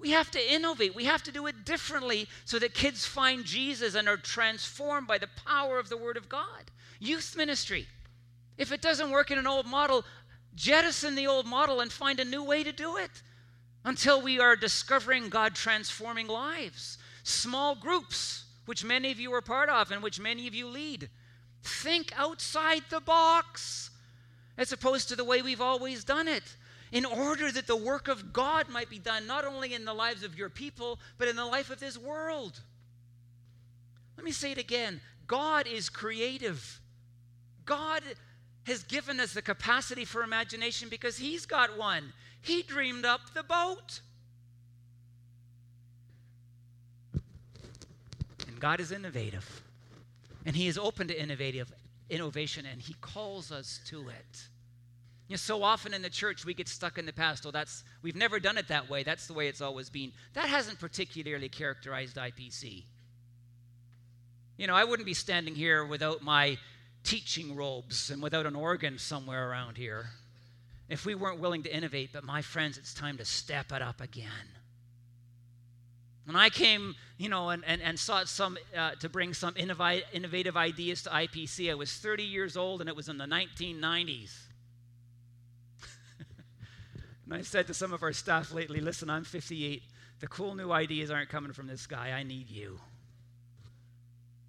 We 0.00 0.10
have 0.12 0.30
to 0.30 0.52
innovate. 0.52 0.94
We 0.94 1.04
have 1.04 1.22
to 1.24 1.32
do 1.32 1.46
it 1.46 1.64
differently 1.64 2.26
so 2.46 2.58
that 2.58 2.72
kids 2.72 3.04
find 3.04 3.44
Jesus 3.44 3.94
and 3.94 4.08
are 4.08 4.16
transformed 4.16 5.06
by 5.06 5.18
the 5.18 5.28
power 5.46 5.78
of 5.78 5.90
the 5.90 5.98
Word 5.98 6.16
of 6.16 6.28
God. 6.28 6.70
Youth 6.98 7.36
ministry. 7.36 7.86
If 8.56 8.72
it 8.72 8.80
doesn't 8.80 9.10
work 9.10 9.30
in 9.30 9.38
an 9.38 9.46
old 9.46 9.66
model, 9.66 10.04
jettison 10.54 11.14
the 11.14 11.26
old 11.26 11.46
model 11.46 11.80
and 11.80 11.92
find 11.92 12.18
a 12.18 12.24
new 12.24 12.42
way 12.42 12.64
to 12.64 12.72
do 12.72 12.96
it 12.96 13.10
until 13.84 14.22
we 14.22 14.40
are 14.40 14.56
discovering 14.56 15.28
God 15.28 15.54
transforming 15.54 16.26
lives. 16.26 16.98
Small 17.22 17.74
groups 17.74 18.44
which 18.64 18.84
many 18.84 19.10
of 19.10 19.20
you 19.20 19.32
are 19.34 19.42
part 19.42 19.68
of 19.68 19.90
and 19.90 20.02
which 20.02 20.18
many 20.18 20.46
of 20.46 20.54
you 20.54 20.66
lead. 20.66 21.10
Think 21.62 22.12
outside 22.16 22.82
the 22.88 23.00
box 23.00 23.90
as 24.56 24.72
opposed 24.72 25.08
to 25.08 25.16
the 25.16 25.24
way 25.24 25.42
we've 25.42 25.60
always 25.60 26.04
done 26.04 26.28
it, 26.28 26.56
in 26.92 27.04
order 27.04 27.50
that 27.52 27.66
the 27.66 27.76
work 27.76 28.08
of 28.08 28.32
God 28.32 28.68
might 28.68 28.90
be 28.90 28.98
done 28.98 29.26
not 29.26 29.44
only 29.44 29.74
in 29.74 29.84
the 29.84 29.94
lives 29.94 30.24
of 30.24 30.36
your 30.36 30.48
people, 30.48 30.98
but 31.18 31.28
in 31.28 31.36
the 31.36 31.46
life 31.46 31.70
of 31.70 31.80
this 31.80 31.96
world. 31.96 32.60
Let 34.16 34.24
me 34.24 34.32
say 34.32 34.52
it 34.52 34.58
again 34.58 35.00
God 35.26 35.66
is 35.66 35.88
creative. 35.88 36.80
God 37.64 38.02
has 38.64 38.82
given 38.82 39.20
us 39.20 39.32
the 39.32 39.42
capacity 39.42 40.04
for 40.04 40.22
imagination 40.22 40.88
because 40.88 41.16
He's 41.16 41.46
got 41.46 41.78
one. 41.78 42.12
He 42.42 42.62
dreamed 42.62 43.04
up 43.04 43.20
the 43.34 43.42
boat. 43.42 44.00
And 48.48 48.58
God 48.58 48.80
is 48.80 48.90
innovative. 48.90 49.62
And 50.44 50.56
He 50.56 50.66
is 50.66 50.76
open 50.76 51.06
to 51.08 51.22
innovative 51.22 51.72
innovation, 52.08 52.66
and 52.70 52.80
He 52.82 52.94
calls 53.00 53.52
us 53.52 53.80
to 53.86 54.08
it. 54.08 54.48
You 55.30 55.34
know, 55.34 55.36
so 55.36 55.62
often 55.62 55.94
in 55.94 56.02
the 56.02 56.10
church 56.10 56.44
we 56.44 56.54
get 56.54 56.66
stuck 56.66 56.98
in 56.98 57.06
the 57.06 57.12
past. 57.12 57.46
Oh, 57.46 57.52
that's 57.52 57.84
we've 58.02 58.16
never 58.16 58.40
done 58.40 58.58
it 58.58 58.66
that 58.66 58.90
way. 58.90 59.04
That's 59.04 59.28
the 59.28 59.32
way 59.32 59.46
it's 59.46 59.60
always 59.60 59.88
been. 59.88 60.10
That 60.32 60.48
hasn't 60.48 60.80
particularly 60.80 61.48
characterized 61.48 62.16
IPC. 62.16 62.82
You 64.58 64.66
know, 64.66 64.74
I 64.74 64.82
wouldn't 64.82 65.06
be 65.06 65.14
standing 65.14 65.54
here 65.54 65.84
without 65.84 66.20
my 66.20 66.58
teaching 67.04 67.54
robes 67.54 68.10
and 68.10 68.20
without 68.20 68.44
an 68.44 68.56
organ 68.56 68.98
somewhere 68.98 69.48
around 69.48 69.76
here 69.76 70.06
if 70.88 71.06
we 71.06 71.14
weren't 71.14 71.38
willing 71.38 71.62
to 71.62 71.72
innovate. 71.72 72.10
But 72.12 72.24
my 72.24 72.42
friends, 72.42 72.76
it's 72.76 72.92
time 72.92 73.16
to 73.18 73.24
step 73.24 73.70
it 73.70 73.82
up 73.82 74.00
again. 74.00 74.48
When 76.24 76.34
I 76.34 76.48
came 76.48 76.96
you 77.18 77.28
know, 77.28 77.50
and, 77.50 77.62
and, 77.66 77.80
and 77.82 77.96
sought 77.96 78.28
some, 78.28 78.58
uh, 78.76 78.92
to 78.96 79.08
bring 79.08 79.32
some 79.32 79.54
innovative 79.56 80.56
ideas 80.56 81.02
to 81.02 81.10
IPC. 81.10 81.70
I 81.70 81.74
was 81.74 81.92
30 81.92 82.24
years 82.24 82.56
old 82.56 82.80
and 82.80 82.88
it 82.88 82.96
was 82.96 83.10
in 83.10 83.18
the 83.18 83.26
1990s. 83.26 84.32
And 87.30 87.38
I 87.38 87.42
said 87.42 87.68
to 87.68 87.74
some 87.74 87.92
of 87.92 88.02
our 88.02 88.12
staff 88.12 88.52
lately, 88.52 88.80
listen, 88.80 89.08
I'm 89.08 89.22
58. 89.22 89.84
The 90.18 90.26
cool 90.26 90.56
new 90.56 90.72
ideas 90.72 91.12
aren't 91.12 91.28
coming 91.28 91.52
from 91.52 91.68
this 91.68 91.86
guy. 91.86 92.08
I 92.10 92.24
need 92.24 92.50
you. 92.50 92.80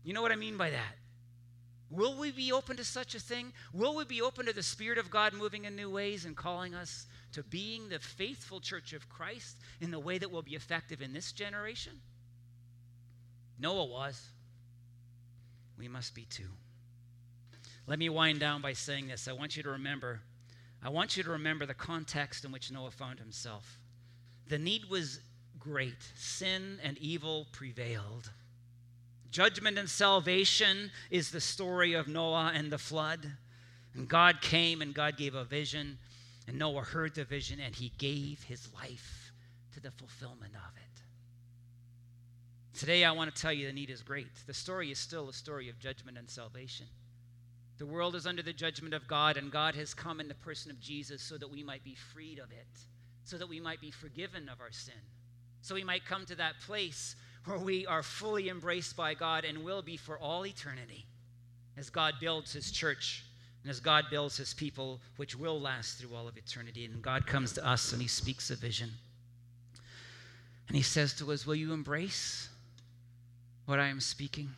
You 0.04 0.14
know 0.14 0.24
what 0.24 0.32
I 0.32 0.36
mean 0.36 0.58
by 0.58 0.72
that? 0.72 0.96
Will 1.92 2.18
we 2.18 2.32
be 2.32 2.52
open 2.52 2.78
to 2.78 2.84
such 2.84 3.14
a 3.14 3.20
thing? 3.20 3.54
Will 3.72 3.96
we 3.96 4.06
be 4.06 4.22
open 4.22 4.48
to 4.48 4.54
the 4.54 4.64
Spirit 4.64 4.98
of 4.98 5.12
God 5.12 5.34
moving 5.34 5.66
in 5.66 5.76
new 5.76 5.92
ways 5.92 6.26
and 6.26 6.36
calling 6.36 6.74
us 6.74 7.06
to 7.34 7.44
being 7.44 7.88
the 7.88 8.00
faithful 8.00 8.60
church 8.60 8.94
of 8.94 9.08
Christ 9.10 9.58
in 9.80 9.92
the 9.92 10.00
way 10.00 10.18
that 10.18 10.32
will 10.32 10.42
be 10.42 10.56
effective 10.56 11.04
in 11.04 11.14
this 11.14 11.32
generation? 11.32 11.94
Noah 13.60 13.86
was. 13.86 14.20
We 15.78 15.88
must 15.88 16.16
be 16.16 16.26
too. 16.26 16.50
Let 17.86 18.00
me 18.00 18.10
wind 18.10 18.40
down 18.40 18.62
by 18.62 18.74
saying 18.74 19.08
this. 19.08 19.28
I 19.28 19.34
want 19.34 19.56
you 19.56 19.62
to 19.64 19.70
remember, 19.72 20.22
I 20.84 20.90
want 20.90 21.16
you 21.16 21.24
to 21.24 21.32
remember 21.32 21.66
the 21.66 21.74
context 21.74 22.44
in 22.44 22.52
which 22.52 22.72
Noah 22.72 22.92
found 22.92 23.20
himself. 23.20 23.80
The 24.48 24.58
need 24.58 24.90
was 24.90 25.20
great, 25.60 26.12
sin 26.16 26.80
and 26.84 26.98
evil 26.98 27.48
prevailed. 27.52 28.32
Judgment 29.30 29.78
and 29.78 29.90
salvation 29.90 30.92
is 31.10 31.32
the 31.32 31.40
story 31.40 31.94
of 31.94 32.08
Noah 32.08 32.52
and 32.54 32.72
the 32.72 32.78
flood. 32.78 33.32
And 33.94 34.08
God 34.08 34.42
came 34.42 34.82
and 34.82 34.94
God 34.94 35.18
gave 35.18 35.36
a 35.36 35.44
vision, 35.44 36.00
and 36.48 36.58
Noah 36.58 36.82
heard 36.82 37.14
the 37.14 37.26
vision 37.26 37.60
and 37.60 37.76
he 37.76 37.92
gave 37.98 38.44
his 38.44 38.68
life 38.74 39.32
to 39.74 39.80
the 39.80 39.92
fulfillment 39.92 40.54
of 40.56 40.78
it. 40.78 42.78
Today, 42.78 43.06
I 43.06 43.12
want 43.12 43.34
to 43.34 43.42
tell 43.42 43.54
you 43.54 43.68
the 43.68 43.74
need 43.74 43.90
is 43.90 44.02
great. 44.02 44.28
The 44.48 44.54
story 44.54 44.92
is 44.92 44.98
still 44.98 45.30
a 45.30 45.34
story 45.34 45.70
of 45.70 45.78
judgment 45.78 46.18
and 46.18 46.30
salvation. 46.30 46.88
The 47.82 47.88
world 47.88 48.14
is 48.14 48.28
under 48.28 48.44
the 48.44 48.54
judgment 48.54 48.94
of 48.94 49.08
God, 49.08 49.38
and 49.38 49.52
God 49.52 49.74
has 49.74 49.96
come 49.96 50.20
in 50.20 50.28
the 50.28 50.36
person 50.36 50.70
of 50.70 50.80
Jesus 50.80 51.20
so 51.20 51.36
that 51.40 51.50
we 51.50 51.64
might 51.64 51.84
be 51.84 51.96
freed 51.96 52.38
of 52.38 52.52
it, 52.52 52.68
so 53.24 53.40
that 53.40 53.50
we 53.50 53.60
might 53.60 53.82
be 53.82 53.90
forgiven 53.90 54.50
of 54.50 54.62
our 54.62 54.72
sin, 54.72 54.94
so 55.64 55.74
we 55.74 55.84
might 55.84 56.06
come 56.06 56.24
to 56.28 56.36
that 56.36 56.60
place 56.68 57.16
where 57.46 57.58
we 57.58 57.88
are 57.88 58.04
fully 58.04 58.50
embraced 58.50 58.96
by 58.96 59.16
God 59.16 59.46
and 59.46 59.64
will 59.64 59.82
be 59.82 59.98
for 59.98 60.20
all 60.20 60.46
eternity 60.46 61.08
as 61.76 61.90
God 61.90 62.14
builds 62.22 62.54
his 62.54 62.72
church 62.72 63.26
and 63.64 63.72
as 63.72 63.80
God 63.80 64.06
builds 64.12 64.38
his 64.38 64.54
people, 64.54 65.02
which 65.18 65.36
will 65.36 65.60
last 65.60 65.98
through 65.98 66.16
all 66.16 66.28
of 66.28 66.38
eternity. 66.38 66.86
And 66.86 67.02
God 67.02 67.26
comes 67.26 67.52
to 67.54 67.68
us 67.68 67.94
and 67.94 68.02
he 68.02 68.08
speaks 68.08 68.52
a 68.52 68.56
vision. 68.56 68.92
And 70.68 70.78
he 70.78 70.84
says 70.84 71.16
to 71.16 71.32
us, 71.32 71.48
Will 71.48 71.56
you 71.56 71.74
embrace 71.74 72.48
what 73.66 73.80
I 73.80 73.88
am 73.88 74.00
speaking? 74.00 74.52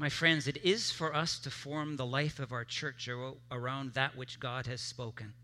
My 0.00 0.08
friends, 0.08 0.48
it 0.48 0.56
is 0.64 0.90
for 0.90 1.14
us 1.14 1.38
to 1.40 1.50
form 1.50 1.96
the 1.96 2.06
life 2.06 2.38
of 2.38 2.52
our 2.52 2.64
church 2.64 3.06
around 3.50 3.92
that 3.92 4.16
which 4.16 4.40
God 4.40 4.66
has 4.66 4.80
spoken. 4.80 5.34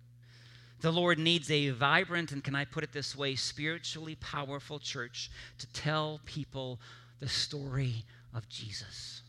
The 0.80 0.90
Lord 0.90 1.18
needs 1.18 1.50
a 1.50 1.68
vibrant, 1.68 2.32
and 2.32 2.42
can 2.42 2.54
I 2.54 2.64
put 2.64 2.82
it 2.82 2.90
this 2.90 3.14
way, 3.14 3.34
spiritually 3.34 4.14
powerful 4.14 4.78
church 4.78 5.30
to 5.58 5.66
tell 5.74 6.22
people 6.24 6.80
the 7.20 7.28
story 7.28 8.06
of 8.32 8.48
Jesus. 8.48 9.20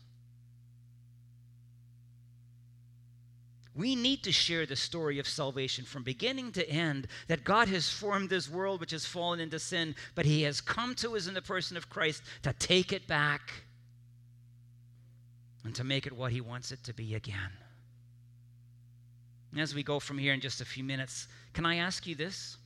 We 3.74 3.96
need 3.96 4.22
to 4.22 4.32
share 4.32 4.64
the 4.64 4.76
story 4.76 5.18
of 5.18 5.28
salvation 5.28 5.84
from 5.84 6.04
beginning 6.04 6.52
to 6.52 6.66
end 6.66 7.06
that 7.26 7.44
God 7.44 7.68
has 7.68 7.90
formed 7.90 8.30
this 8.30 8.48
world 8.48 8.80
which 8.80 8.92
has 8.92 9.04
fallen 9.04 9.40
into 9.40 9.58
sin, 9.58 9.94
but 10.14 10.24
He 10.24 10.40
has 10.44 10.62
come 10.62 10.94
to 10.94 11.16
us 11.16 11.26
in 11.26 11.34
the 11.34 11.42
person 11.42 11.76
of 11.76 11.90
Christ 11.90 12.22
to 12.44 12.54
take 12.54 12.94
it 12.94 13.06
back 13.06 13.52
and 15.68 15.74
to 15.74 15.84
make 15.84 16.06
it 16.06 16.14
what 16.14 16.32
He 16.32 16.40
wants 16.40 16.72
it 16.72 16.82
to 16.84 16.94
be 16.94 17.14
again. 17.14 17.52
As 19.54 19.74
we 19.74 19.82
go 19.82 20.00
from 20.00 20.16
here 20.16 20.32
in 20.32 20.40
just 20.40 20.62
a 20.62 20.64
few 20.64 20.82
minutes, 20.82 21.28
can 21.52 21.66
I 21.66 21.76
ask 21.76 22.06
you 22.06 22.14
this? 22.14 22.56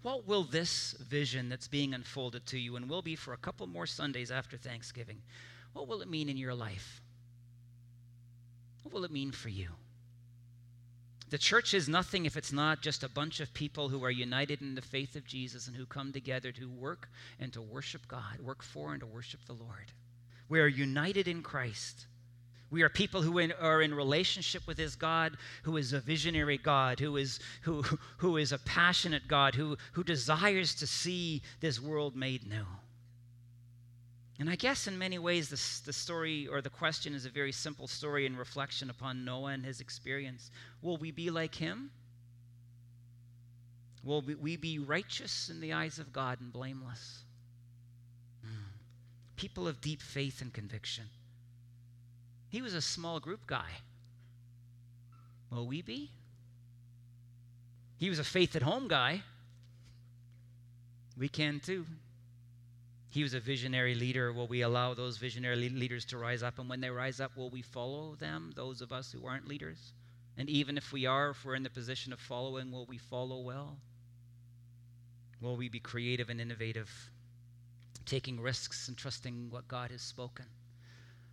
What 0.00 0.26
will 0.26 0.42
this 0.42 0.92
vision 0.92 1.50
that's 1.50 1.68
being 1.68 1.92
unfolded 1.92 2.46
to 2.46 2.58
you 2.58 2.76
and 2.76 2.88
will 2.88 3.02
be 3.02 3.14
for 3.14 3.34
a 3.34 3.36
couple 3.36 3.66
more 3.66 3.86
Sundays 3.86 4.30
after 4.30 4.56
Thanksgiving, 4.56 5.20
what 5.74 5.86
will 5.86 6.00
it 6.00 6.08
mean 6.08 6.30
in 6.30 6.38
your 6.38 6.54
life? 6.54 7.02
What 8.84 8.94
will 8.94 9.04
it 9.04 9.12
mean 9.12 9.30
for 9.30 9.50
you? 9.50 9.68
The 11.28 11.36
church 11.36 11.74
is 11.74 11.90
nothing 11.90 12.24
if 12.24 12.38
it's 12.38 12.54
not 12.54 12.80
just 12.80 13.04
a 13.04 13.08
bunch 13.10 13.40
of 13.40 13.52
people 13.52 13.90
who 13.90 14.02
are 14.02 14.10
united 14.10 14.62
in 14.62 14.76
the 14.76 14.80
faith 14.80 15.14
of 15.14 15.26
Jesus 15.26 15.66
and 15.66 15.76
who 15.76 15.84
come 15.84 16.10
together 16.10 16.52
to 16.52 16.70
work 16.70 17.10
and 17.38 17.52
to 17.52 17.60
worship 17.60 18.08
God, 18.08 18.40
work 18.40 18.62
for 18.62 18.92
and 18.92 19.00
to 19.00 19.06
worship 19.06 19.44
the 19.44 19.52
Lord. 19.52 19.92
We 20.52 20.60
are 20.60 20.66
united 20.66 21.28
in 21.28 21.42
Christ. 21.42 22.04
We 22.70 22.82
are 22.82 22.90
people 22.90 23.22
who 23.22 23.38
in, 23.38 23.52
are 23.52 23.80
in 23.80 23.94
relationship 23.94 24.66
with 24.66 24.76
His 24.76 24.96
God 24.96 25.38
who 25.62 25.78
is 25.78 25.94
a 25.94 26.00
visionary 26.00 26.58
God, 26.58 27.00
who 27.00 27.16
is, 27.16 27.40
who, 27.62 27.80
who 28.18 28.36
is 28.36 28.52
a 28.52 28.58
passionate 28.58 29.26
God, 29.28 29.54
who, 29.54 29.78
who 29.92 30.04
desires 30.04 30.74
to 30.74 30.86
see 30.86 31.40
this 31.60 31.80
world 31.80 32.14
made 32.14 32.46
new. 32.46 32.66
And 34.38 34.50
I 34.50 34.56
guess 34.56 34.86
in 34.86 34.98
many 34.98 35.18
ways, 35.18 35.48
this, 35.48 35.80
the 35.80 35.92
story 35.94 36.46
or 36.46 36.60
the 36.60 36.68
question 36.68 37.14
is 37.14 37.24
a 37.24 37.30
very 37.30 37.52
simple 37.52 37.86
story 37.86 38.26
in 38.26 38.36
reflection 38.36 38.90
upon 38.90 39.24
Noah 39.24 39.52
and 39.52 39.64
his 39.64 39.80
experience. 39.80 40.50
Will 40.82 40.98
we 40.98 41.12
be 41.12 41.30
like 41.30 41.54
him? 41.54 41.90
Will 44.04 44.20
we 44.20 44.56
be 44.58 44.78
righteous 44.78 45.48
in 45.48 45.62
the 45.62 45.72
eyes 45.72 45.98
of 45.98 46.12
God 46.12 46.42
and 46.42 46.52
blameless? 46.52 47.22
People 49.42 49.66
of 49.66 49.80
deep 49.80 50.00
faith 50.00 50.40
and 50.40 50.52
conviction. 50.52 51.06
He 52.48 52.62
was 52.62 52.74
a 52.74 52.80
small 52.80 53.18
group 53.18 53.44
guy. 53.44 53.70
Will 55.50 55.66
we 55.66 55.82
be? 55.82 56.12
He 57.98 58.08
was 58.08 58.20
a 58.20 58.24
faith 58.24 58.54
at 58.54 58.62
home 58.62 58.86
guy. 58.86 59.22
We 61.18 61.28
can 61.28 61.58
too. 61.58 61.86
He 63.10 63.24
was 63.24 63.34
a 63.34 63.40
visionary 63.40 63.96
leader. 63.96 64.32
Will 64.32 64.46
we 64.46 64.60
allow 64.60 64.94
those 64.94 65.16
visionary 65.16 65.56
leaders 65.56 66.04
to 66.04 66.18
rise 66.18 66.44
up? 66.44 66.60
And 66.60 66.68
when 66.68 66.80
they 66.80 66.90
rise 66.90 67.18
up, 67.18 67.36
will 67.36 67.50
we 67.50 67.62
follow 67.62 68.14
them, 68.14 68.52
those 68.54 68.80
of 68.80 68.92
us 68.92 69.10
who 69.10 69.26
aren't 69.26 69.48
leaders? 69.48 69.92
And 70.38 70.48
even 70.48 70.76
if 70.76 70.92
we 70.92 71.04
are, 71.04 71.30
if 71.30 71.44
we're 71.44 71.56
in 71.56 71.64
the 71.64 71.68
position 71.68 72.12
of 72.12 72.20
following, 72.20 72.70
will 72.70 72.86
we 72.86 72.98
follow 72.98 73.40
well? 73.40 73.76
Will 75.40 75.56
we 75.56 75.68
be 75.68 75.80
creative 75.80 76.30
and 76.30 76.40
innovative, 76.40 77.10
taking 78.02 78.40
risks 78.40 78.88
and 78.88 78.96
trusting 78.96 79.50
what 79.50 79.68
God 79.68 79.90
has 79.90 80.02
spoken? 80.02 80.46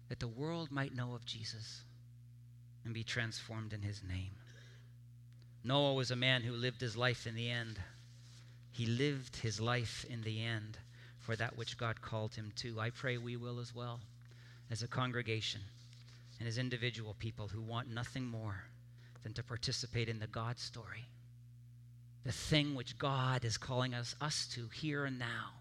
that 0.09 0.19
the 0.19 0.27
world 0.27 0.71
might 0.71 0.95
know 0.95 1.13
of 1.13 1.25
Jesus 1.25 1.83
and 2.83 2.93
be 2.93 3.03
transformed 3.03 3.73
in 3.73 3.83
his 3.83 4.01
name. 4.03 4.31
Noah 5.63 5.93
was 5.93 6.11
a 6.11 6.15
man 6.15 6.41
who 6.41 6.53
lived 6.53 6.81
his 6.81 6.97
life 6.97 7.27
in 7.27 7.35
the 7.35 7.49
end. 7.49 7.79
He 8.71 8.85
lived 8.85 9.37
his 9.37 9.61
life 9.61 10.05
in 10.09 10.23
the 10.23 10.43
end 10.43 10.77
for 11.19 11.35
that 11.35 11.57
which 11.57 11.77
God 11.77 12.01
called 12.01 12.33
him 12.33 12.51
to. 12.57 12.79
I 12.79 12.89
pray 12.89 13.17
we 13.17 13.35
will 13.37 13.59
as 13.59 13.73
well, 13.75 13.99
as 14.71 14.81
a 14.81 14.87
congregation 14.87 15.61
and 16.39 16.47
as 16.47 16.57
individual 16.57 17.15
people 17.19 17.49
who 17.49 17.61
want 17.61 17.93
nothing 17.93 18.25
more 18.25 18.63
than 19.21 19.33
to 19.33 19.43
participate 19.43 20.09
in 20.09 20.19
the 20.19 20.27
God 20.27 20.57
story, 20.57 21.05
the 22.23 22.31
thing 22.31 22.73
which 22.73 22.97
God 22.97 23.45
is 23.45 23.57
calling 23.57 23.93
us, 23.93 24.15
us 24.21 24.47
to 24.53 24.69
here 24.73 25.05
and 25.05 25.19
now, 25.19 25.58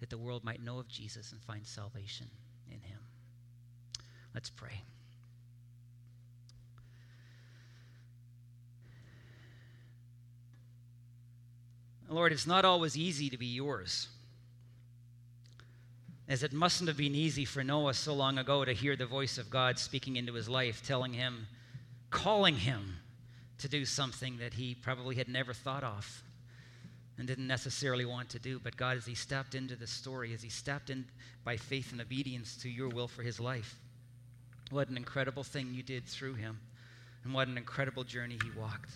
that 0.00 0.10
the 0.10 0.18
world 0.18 0.44
might 0.44 0.62
know 0.62 0.78
of 0.78 0.88
Jesus 0.88 1.32
and 1.32 1.40
find 1.42 1.66
salvation 1.66 2.28
in 2.68 2.80
him. 2.80 2.98
Let's 4.34 4.50
pray. 4.50 4.82
Lord, 12.08 12.32
it's 12.32 12.46
not 12.46 12.64
always 12.64 12.96
easy 12.96 13.28
to 13.30 13.36
be 13.36 13.46
yours. 13.46 14.08
As 16.26 16.42
it 16.42 16.52
mustn't 16.52 16.88
have 16.88 16.96
been 16.96 17.14
easy 17.14 17.44
for 17.44 17.62
Noah 17.64 17.94
so 17.94 18.14
long 18.14 18.38
ago 18.38 18.64
to 18.64 18.72
hear 18.72 18.96
the 18.96 19.06
voice 19.06 19.38
of 19.38 19.50
God 19.50 19.78
speaking 19.78 20.16
into 20.16 20.34
his 20.34 20.48
life, 20.48 20.82
telling 20.86 21.12
him, 21.12 21.46
calling 22.10 22.56
him 22.56 22.96
to 23.58 23.68
do 23.68 23.84
something 23.84 24.38
that 24.38 24.54
he 24.54 24.74
probably 24.74 25.16
had 25.16 25.28
never 25.28 25.52
thought 25.52 25.84
of 25.84 26.22
and 27.18 27.26
didn't 27.26 27.46
necessarily 27.46 28.04
want 28.04 28.28
to 28.30 28.38
do. 28.38 28.60
But 28.60 28.76
God, 28.76 28.96
as 28.96 29.06
he 29.06 29.14
stepped 29.14 29.54
into 29.54 29.76
the 29.76 29.86
story, 29.86 30.32
as 30.32 30.42
he 30.42 30.48
stepped 30.48 30.88
in 30.88 31.04
by 31.44 31.56
faith 31.56 31.92
and 31.92 32.00
obedience 32.00 32.56
to 32.58 32.68
your 32.68 32.88
will 32.88 33.08
for 33.08 33.22
his 33.22 33.40
life, 33.40 33.78
what 34.70 34.88
an 34.88 34.96
incredible 34.96 35.42
thing 35.42 35.74
you 35.74 35.82
did 35.82 36.06
through 36.06 36.34
him, 36.34 36.60
and 37.24 37.34
what 37.34 37.48
an 37.48 37.58
incredible 37.58 38.04
journey 38.04 38.38
he 38.42 38.58
walked. 38.58 38.92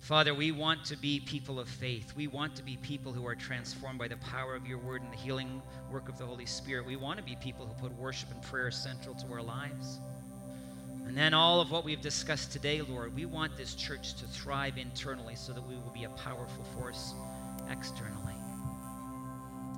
Father, 0.00 0.32
we 0.32 0.52
want 0.52 0.84
to 0.84 0.96
be 0.96 1.20
people 1.20 1.58
of 1.58 1.68
faith. 1.68 2.12
We 2.14 2.28
want 2.28 2.54
to 2.56 2.62
be 2.62 2.76
people 2.76 3.12
who 3.12 3.26
are 3.26 3.34
transformed 3.34 3.98
by 3.98 4.08
the 4.08 4.16
power 4.18 4.54
of 4.54 4.66
your 4.66 4.78
word 4.78 5.02
and 5.02 5.12
the 5.12 5.16
healing 5.16 5.60
work 5.90 6.08
of 6.08 6.18
the 6.18 6.24
Holy 6.24 6.46
Spirit. 6.46 6.86
We 6.86 6.96
want 6.96 7.18
to 7.18 7.24
be 7.24 7.36
people 7.36 7.66
who 7.66 7.74
put 7.74 7.92
worship 7.98 8.30
and 8.30 8.40
prayer 8.42 8.70
central 8.70 9.14
to 9.16 9.32
our 9.32 9.42
lives. 9.42 10.00
And 11.08 11.16
then 11.16 11.32
all 11.32 11.62
of 11.62 11.70
what 11.70 11.86
we've 11.86 12.02
discussed 12.02 12.52
today, 12.52 12.82
Lord, 12.82 13.14
we 13.14 13.24
want 13.24 13.56
this 13.56 13.74
church 13.74 14.12
to 14.16 14.26
thrive 14.26 14.76
internally 14.76 15.36
so 15.36 15.54
that 15.54 15.66
we 15.66 15.74
will 15.76 15.90
be 15.90 16.04
a 16.04 16.10
powerful 16.10 16.64
force 16.76 17.14
externally. 17.70 18.34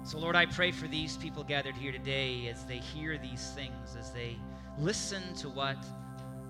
So, 0.04 0.18
Lord, 0.18 0.34
I 0.34 0.46
pray 0.46 0.72
for 0.72 0.88
these 0.88 1.16
people 1.16 1.44
gathered 1.44 1.76
here 1.76 1.92
today 1.92 2.48
as 2.48 2.64
they 2.64 2.78
hear 2.78 3.16
these 3.16 3.52
things, 3.54 3.94
as 3.96 4.10
they 4.10 4.36
listen 4.76 5.22
to 5.34 5.48
what 5.48 5.76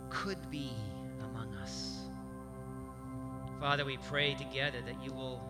could 0.09 0.51
be 0.51 0.72
among 1.24 1.55
us. 1.57 1.99
Father, 3.61 3.85
we 3.85 3.99
pray 4.09 4.33
together 4.33 4.78
that 4.87 5.05
you 5.05 5.12
will 5.12 5.43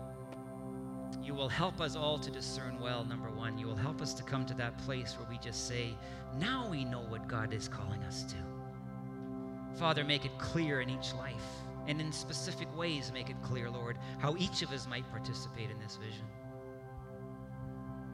you 1.22 1.34
will 1.34 1.48
help 1.48 1.80
us 1.80 1.94
all 1.94 2.18
to 2.18 2.30
discern 2.30 2.80
well 2.80 3.04
number 3.04 3.28
1 3.30 3.58
you 3.58 3.66
will 3.66 3.76
help 3.76 4.00
us 4.00 4.14
to 4.14 4.22
come 4.22 4.46
to 4.46 4.54
that 4.54 4.76
place 4.78 5.16
where 5.18 5.28
we 5.28 5.36
just 5.38 5.68
say 5.68 5.94
now 6.38 6.66
we 6.70 6.84
know 6.84 7.02
what 7.08 7.28
God 7.28 7.52
is 7.52 7.68
calling 7.68 8.02
us 8.04 8.22
to 8.24 8.36
Father 9.80 10.04
make 10.04 10.24
it 10.24 10.38
clear 10.38 10.80
in 10.80 10.88
each 10.88 11.12
life 11.14 11.48
and 11.88 12.00
in 12.00 12.12
specific 12.12 12.68
ways 12.76 13.10
make 13.12 13.30
it 13.30 13.42
clear 13.42 13.68
Lord 13.68 13.98
how 14.18 14.36
each 14.36 14.62
of 14.62 14.70
us 14.70 14.86
might 14.86 15.10
participate 15.10 15.70
in 15.70 15.78
this 15.80 15.96
vision 15.96 16.26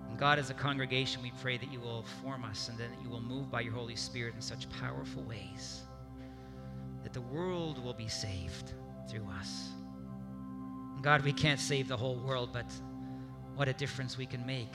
and 0.09 0.19
God 0.19 0.39
as 0.39 0.49
a 0.49 0.55
congregation 0.55 1.23
we 1.23 1.33
pray 1.43 1.59
that 1.59 1.71
you 1.71 1.81
will 1.81 2.05
form 2.23 2.45
us 2.45 2.69
and 2.71 2.79
that 2.79 2.89
you 3.03 3.11
will 3.11 3.21
move 3.21 3.51
by 3.51 3.61
your 3.61 3.75
Holy 3.75 3.97
Spirit 3.97 4.35
in 4.35 4.41
such 4.41 4.71
powerful 4.81 5.23
ways 5.25 5.83
that 7.03 7.13
the 7.13 7.21
world 7.21 7.85
will 7.85 7.95
be 7.95 8.09
saved 8.09 8.73
through 9.09 9.29
us 9.39 9.71
God, 11.07 11.23
we 11.23 11.33
can't 11.33 11.61
save 11.61 11.87
the 11.87 11.97
whole 11.97 12.17
world, 12.17 12.51
but 12.53 12.67
what 13.55 13.69
a 13.69 13.73
difference 13.73 14.19
we 14.19 14.27
can 14.27 14.45
make 14.45 14.75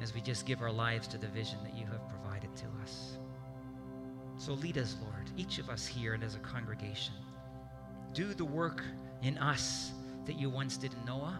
as 0.00 0.12
we 0.12 0.20
just 0.20 0.46
give 0.46 0.60
our 0.60 0.72
lives 0.72 1.06
to 1.06 1.16
the 1.16 1.28
vision 1.28 1.58
that 1.62 1.76
you 1.76 1.86
have. 1.86 2.01
So 4.42 4.54
lead 4.54 4.76
us, 4.76 4.96
Lord, 5.00 5.30
each 5.36 5.60
of 5.60 5.70
us 5.70 5.86
here 5.86 6.14
and 6.14 6.24
as 6.24 6.34
a 6.34 6.40
congregation. 6.40 7.14
Do 8.12 8.34
the 8.34 8.44
work 8.44 8.82
in 9.22 9.38
us 9.38 9.92
that 10.26 10.36
you 10.36 10.50
once 10.50 10.76
did 10.76 10.92
in 10.92 11.04
Noah 11.06 11.38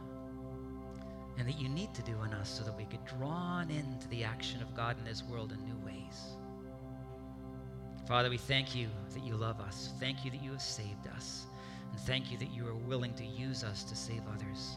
and 1.37 1.49
that 1.49 1.61
you 1.61 1.69
need 1.69 1.93
to 1.95 2.03
do 2.03 2.23
in 2.23 2.33
us 2.33 2.49
so 2.49 2.63
that 2.63 2.77
we 2.77 2.85
get 2.85 3.05
drawn 3.05 3.73
into 3.73 4.07
the 4.07 4.23
action 4.23 4.63
of 4.63 4.73
God 4.77 4.97
in 5.01 5.05
this 5.05 5.25
world 5.25 5.51
in 5.51 5.59
new 5.65 5.85
ways. 5.85 6.37
Father, 8.07 8.31
we 8.31 8.39
thank 8.39 8.73
you 8.77 8.87
that 9.15 9.25
you 9.25 9.35
love 9.35 9.61
us. 9.61 9.91
Thank 9.99 10.25
you 10.25 10.31
that 10.31 10.41
you 10.41 10.53
have 10.53 10.63
saved 10.63 11.09
us. 11.17 11.47
And 11.91 12.01
thank 12.03 12.31
you 12.31 12.39
that 12.39 12.55
you 12.55 12.69
are 12.69 12.77
willing 12.77 13.15
to 13.15 13.25
use 13.25 13.65
us 13.65 13.83
to 13.83 13.97
save 13.97 14.23
others 14.33 14.77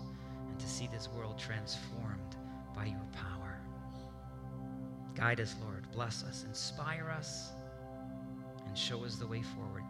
and 0.50 0.60
to 0.60 0.68
see 0.68 0.90
this 0.92 1.10
world 1.16 1.38
transformed 1.38 2.36
by 2.76 2.86
your 2.86 3.06
power. 3.14 3.60
Guide 5.14 5.42
us, 5.42 5.56
Lord. 5.64 5.86
Bless 5.92 6.24
us. 6.24 6.44
Inspire 6.50 7.14
us. 7.16 7.52
And 8.76 8.82
show 8.82 9.06
us 9.06 9.16
the 9.16 9.26
way 9.26 9.42
forward. 9.42 9.86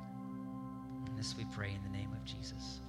And 1.07 1.17
this 1.17 1.33
we 1.35 1.43
pray 1.55 1.69
in 1.69 1.91
the 1.91 1.97
name 1.97 2.11
of 2.11 2.23
Jesus. 2.23 2.81